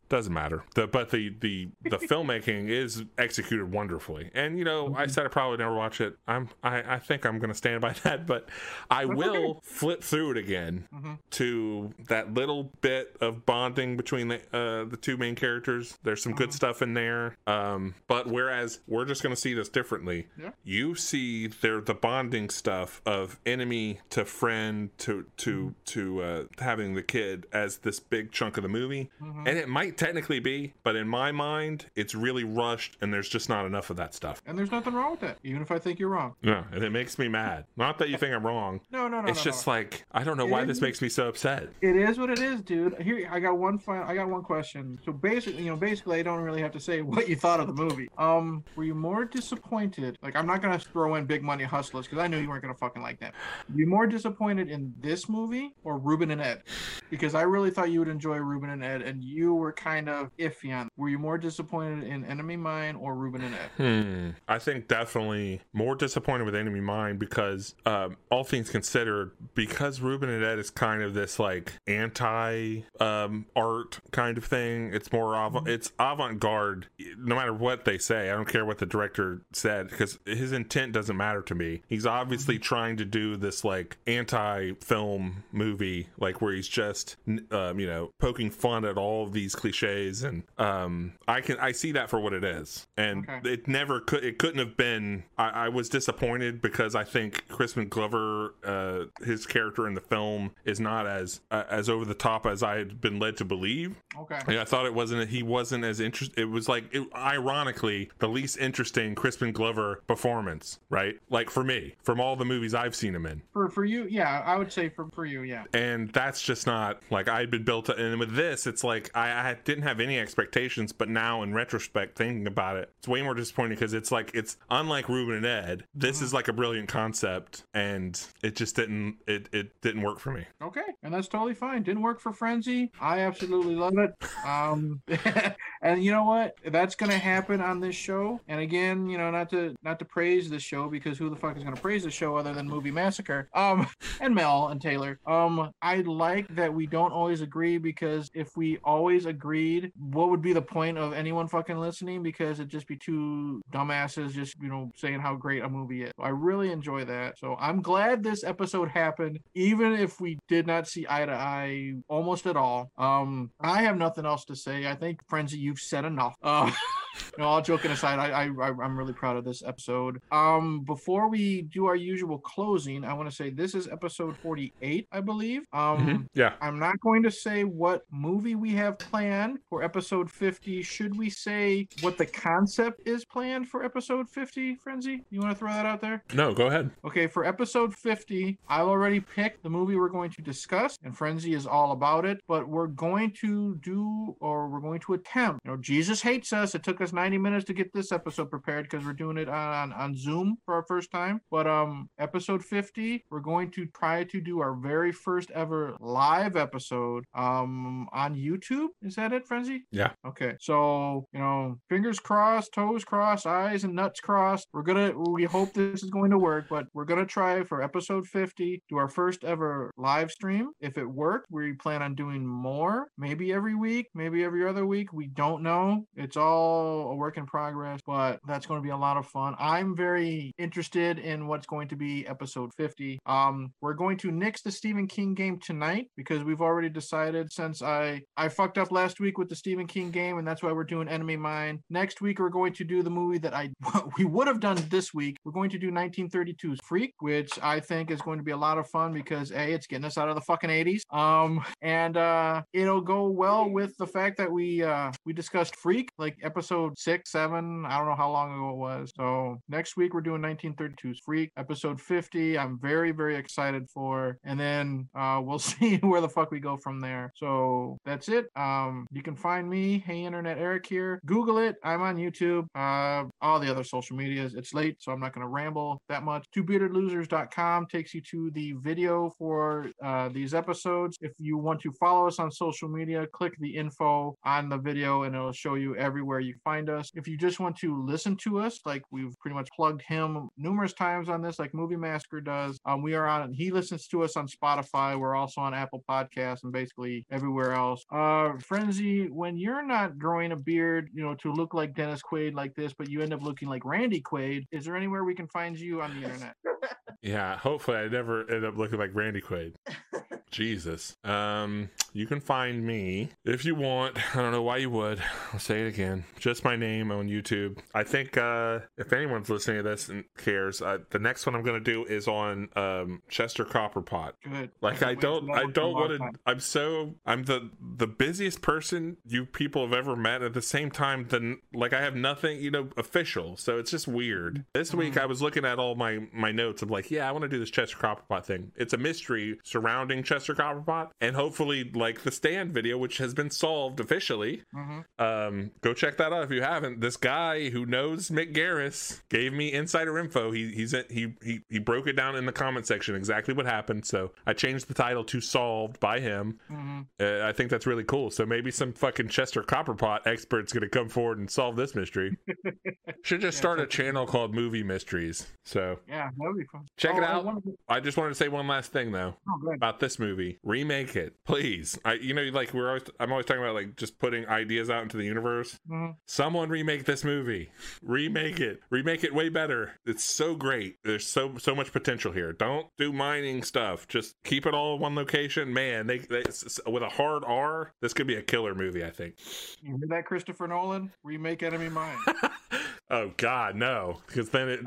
[0.08, 0.62] doesn't matter.
[0.74, 4.30] The but the the the filmmaking is executed wonderfully.
[4.34, 6.16] And you know I said I probably never watch it.
[6.26, 8.48] I'm I I think I'm gonna stand by that, but
[8.90, 9.60] I That's will okay.
[9.62, 11.18] flip through it again Mhm.
[11.32, 15.98] to that little bit of bonding between the uh, the two main characters.
[16.02, 17.36] There's some good stuff in there.
[17.46, 20.50] Um, but whereas we're just going to see this differently, Yeah.
[20.64, 26.94] you see there the bonding stuff of enemy to friend to to to uh, having
[26.94, 29.10] the kid as this big chunk of the movie,
[29.48, 33.48] and it might technically be, but in my mind, it's really rushed, and there's just
[33.48, 34.42] not enough of that stuff.
[34.46, 36.34] And there's nothing wrong with that, even if I think you're wrong.
[36.42, 37.64] Yeah, and it makes me mad.
[37.76, 38.80] Not that you think I'm wrong.
[38.90, 39.28] No, no, no.
[39.28, 39.72] It's no, just no.
[39.74, 41.68] like I don't know It why is- this makes me so upset.
[41.80, 43.00] It is what it is, dude.
[43.00, 44.04] Here, I got one final.
[44.04, 44.98] I got one question.
[45.04, 47.66] So basically, you know, basically, I don't really have to say what you thought of
[47.68, 48.08] the movie.
[48.18, 50.18] Um, were you more disappointed?
[50.22, 52.74] Like, I'm not gonna throw in Big Money Hustlers because I knew you weren't gonna
[52.74, 53.34] fucking like that.
[53.72, 56.62] Were you more disappointed in this movie or Rubin and Ed?
[57.10, 60.30] Because I really thought you would enjoy Rubin and Ed, and you were kind of
[60.38, 60.88] iffy on.
[60.96, 63.70] Were you more disappointed in Enemy Mine or Rubin and Ed?
[63.76, 64.30] Hmm.
[64.46, 70.28] I think definitely more disappointed with Enemy Mine because, um, all things considered, because Rubin
[70.30, 74.92] and Ed is kind of this like anti um, art kind of thing.
[74.92, 75.68] It's more avant.
[75.68, 76.86] It's avant garde.
[77.18, 80.92] No matter what they say, I don't care what the director said because his intent
[80.92, 81.82] doesn't matter to me.
[81.88, 87.16] He's obviously trying to do this like anti film movie, like where he's just
[87.50, 91.92] um, you know poking fun at all these cliches, and um, I can I see
[91.92, 93.50] that for what it is, and Okay.
[93.52, 95.24] it never could it couldn't have been.
[95.36, 100.52] I, I was disappointed because I think Crispin Glover, uh, his character in the film,
[100.64, 103.96] is not as uh, as over the top as I had been led to believe.
[104.18, 104.58] Okay.
[104.58, 105.28] I thought it wasn't.
[105.30, 106.38] He wasn't as interested.
[106.38, 111.16] It was like, it, ironically, the least interesting Crispin Glover performance, right?
[111.30, 114.42] Like for me, from all the movies I've seen him in, For for you, yeah,
[114.44, 115.64] I would say for for you, yeah.
[115.72, 117.88] and that's just not like I'd been built.
[117.88, 122.16] And with this, it's like I, I didn't have any expectations, but now in retrospect,
[122.16, 125.84] thinking about it, it's way more disappointing because it's like it's unlike Rubin and Ed.
[125.94, 129.16] This is like a brilliant concept, and it just didn't.
[129.26, 130.46] It it didn't work for me.
[130.62, 131.82] Okay, and that's totally fine.
[131.82, 132.92] Didn't work for Frenzy.
[133.00, 134.12] I absolutely love it.
[134.46, 135.02] Um,
[135.82, 136.54] and you know what?
[136.70, 138.40] That's gonna happen on this show.
[138.48, 141.56] And again, you know, not to not to praise this show because who the fuck
[141.56, 143.48] is gonna praise the show other than Movie Massacre?
[143.54, 143.88] Um,
[144.20, 145.18] and Mel and Taylor.
[145.26, 150.42] Um, I like that we don't always agree because if we always agreed, what would
[150.42, 152.22] be the point of anyone fucking listening?
[152.22, 156.12] Because it'd just be two dumbasses just you know saying how great a movie is.
[156.18, 157.38] I really enjoy that.
[157.38, 161.94] So I'm glad this episode happened, even if we did not see eye to eye
[162.08, 162.90] almost at all.
[162.98, 164.86] Um, I have nothing else to say.
[164.86, 166.34] I think Frenzy, you've said enough.
[166.42, 166.70] Uh,
[167.38, 170.20] no, all joking aside, I, I I'm really proud of this episode.
[170.32, 175.06] Um, before we do our usual closing, I want to say this is episode 48,
[175.12, 175.62] I believe.
[175.72, 176.26] Um, Mhm.
[176.34, 176.54] Yeah.
[176.60, 180.82] I'm not going to say what movie we have planned for episode 50.
[180.82, 185.24] Should we say what the concept is planned for episode 50, Frenzy?
[185.30, 186.22] You want to throw that out there?
[186.34, 186.90] No, go ahead.
[187.04, 191.54] Okay, for episode 50, I've already picked the movie we're going to discuss, and Frenzy
[191.54, 192.40] is all about it.
[192.46, 195.60] But we're going to do, or we're going to attempt.
[195.64, 196.74] You know, Jesus hates us.
[196.74, 199.92] It took us 90 minutes to get this episode prepared because we're doing it on
[199.92, 201.40] on Zoom for our first time.
[201.50, 206.56] But um, episode 50, we're going to try to do our very first ever live
[206.56, 208.88] episode um on YouTube.
[209.02, 209.84] Is that it, Frenzy?
[209.90, 210.12] Yeah.
[210.26, 210.54] Okay.
[210.60, 214.68] So you know, fingers crossed, toes crossed, eyes and nuts crossed.
[214.72, 215.12] We're gonna.
[215.18, 218.96] We hope this is going to work, but we're gonna try for episode 50 do
[218.96, 220.70] our first ever live stream.
[220.80, 223.08] If it worked, we plan on doing more.
[223.16, 225.12] Maybe every week, maybe every other week.
[225.12, 226.04] We don't know.
[226.16, 229.54] It's all a work in progress, but that's going to be a lot of fun.
[229.58, 233.18] I'm very interested in what's going to be episode 50.
[233.26, 237.82] Um, we're going to nix the Stephen King game tonight because we've already decided since
[237.82, 240.84] I I fucked up last week with the Stephen King game, and that's why we're
[240.84, 241.80] doing Enemy Mine.
[241.90, 243.70] Next week we're going to do the movie that I
[244.18, 245.36] we would have done this week.
[245.44, 248.78] We're going to do 1932's Freak, which I think is going to be a lot
[248.78, 251.02] of fun because a it's getting us out of the fucking 80s.
[251.12, 256.10] Um, and uh, it'll go well with the fact that we uh we discussed Freak
[256.18, 257.84] like episode six, seven.
[257.86, 259.12] I don't know how long ago it was.
[259.16, 262.58] So next week we're doing 1932's Freak, episode 50.
[262.58, 266.76] I'm very very excited for, and then uh we'll see where the fuck we go
[266.76, 267.32] from there.
[267.36, 268.46] So that's it.
[268.56, 271.20] Um, you can find me, Hey Internet Eric here.
[271.26, 271.76] Google it.
[271.82, 272.66] I'm on YouTube.
[272.74, 274.54] Uh, all the other social medias.
[274.54, 276.46] It's late, so I'm not going to ramble that much.
[276.56, 281.16] TwoBeardedLosers.com takes you to the video for uh, these episodes.
[281.20, 285.22] If you want to follow us on social media, click the info on the video,
[285.22, 287.10] and it'll show you everywhere you find us.
[287.14, 290.92] If you just want to listen to us, like we've pretty much plugged him numerous
[290.92, 293.54] times on this, like Movie Massacre does, um, we are on.
[293.54, 295.18] He listens to us on Spotify.
[295.18, 298.04] We're also on Apple Podcasts and basically everywhere else.
[298.12, 302.54] Uh, Frenzy, when you're not growing a beard, you know, to look like Dennis Quaid
[302.54, 305.48] like this, but you end up looking like Randy Quaid, is there anywhere we can
[305.48, 306.54] find you on the internet?
[307.22, 309.74] Yeah, hopefully I never end up looking like Randy Quaid.
[310.50, 311.16] Jesus.
[311.24, 314.16] Um, you can find me if you want.
[314.34, 315.22] I don't know why you would.
[315.52, 316.24] I'll say it again.
[316.38, 317.78] Just my name on YouTube.
[317.94, 321.62] I think uh, if anyone's listening to this and cares, uh, the next one I'm
[321.62, 324.32] going to do is on um, Chester Copperpot.
[324.42, 324.70] Good.
[324.80, 326.30] Like I don't, I don't want to.
[326.46, 330.42] I'm so, I'm the the busiest person you people have ever met.
[330.42, 333.56] At the same time, then like I have nothing, you know, official.
[333.58, 334.64] So it's just weird.
[334.72, 335.20] This week Mm-hmm.
[335.20, 336.82] I was looking at all my my notes.
[336.82, 338.72] I'm like, yeah, I want to do this Chester Copperpot thing.
[338.76, 343.50] It's a mystery surrounding Chester Copperpot, and hopefully, like the stand video, which has been
[343.50, 344.62] solved officially.
[344.74, 345.04] Mhm.
[345.18, 347.00] Um, go check that out if you haven't.
[347.00, 350.50] This guy who knows Mick Garris gave me insider info.
[350.52, 354.06] He he's he he he broke it down in the comment section exactly what happened.
[354.06, 356.58] So I changed the title to "Solved" by him.
[356.70, 357.06] Mhm.
[357.20, 358.30] Uh, I think that's really cool.
[358.30, 362.36] So maybe some fucking Chester Copperpot expert's gonna come forward and solve this mystery.
[363.22, 365.46] Should just Yeah, start a channel called Movie Mysteries.
[365.64, 366.86] So Yeah, that would be fun.
[366.98, 367.44] Check it Oh, I out.
[367.44, 370.58] wanted to- I just wanted to say one last thing though Oh, about this movie.
[370.62, 371.98] Remake it, please.
[372.04, 375.02] I you know like we're always I'm always talking about like just putting ideas out
[375.04, 375.78] into the universe.
[375.90, 376.16] Mhm.
[376.26, 377.70] Someone remake this movie.
[378.02, 378.80] Remake it.
[378.90, 379.92] Remake it way better.
[380.04, 380.96] It's so great.
[381.04, 382.52] There's so so much potential here.
[382.52, 384.06] Don't do mining stuff.
[384.08, 385.72] Just keep it all in one location.
[385.72, 386.42] Man, they, they
[386.86, 389.04] with a hard R, this could be a killer movie.
[389.04, 389.34] I think.
[389.82, 391.12] You hear that, Christopher Nolan?
[391.22, 392.18] Remake Enemy Mine.
[393.10, 394.20] Oh God, no!
[394.26, 394.82] Because then it,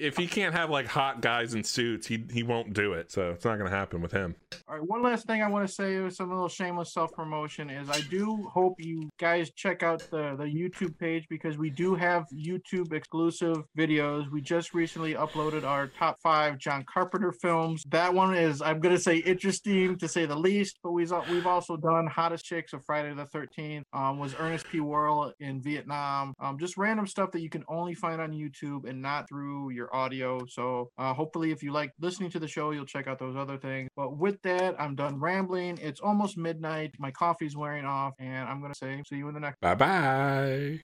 [0.00, 3.10] if he can't have like hot guys in suits, he he won't do it.
[3.10, 4.36] So it's not gonna happen with him.
[4.68, 7.68] All right, one last thing I want to say is some little shameless self promotion
[7.68, 11.94] is I do hope you guys check out the, the YouTube page because we do
[11.94, 14.30] have YouTube exclusive videos.
[14.30, 17.82] We just recently uploaded our top five John Carpenter films.
[17.88, 21.46] That one is, I'm going to say, interesting to say the least, but we've, we've
[21.46, 24.80] also done Hottest Chicks of Friday the 13th, um, was Ernest P.
[24.80, 26.34] Worrell in Vietnam.
[26.40, 29.94] Um, just random stuff that you can only find on YouTube and not through your
[29.94, 30.44] audio.
[30.48, 33.58] So uh, hopefully, if you like listening to the show, you'll check out those other
[33.58, 33.88] things.
[33.96, 35.78] But with that, I'm done rambling.
[35.80, 36.92] It's almost midnight.
[36.98, 39.60] My coffee's wearing off, and I'm gonna say see you in the next.
[39.60, 40.80] Bye bye.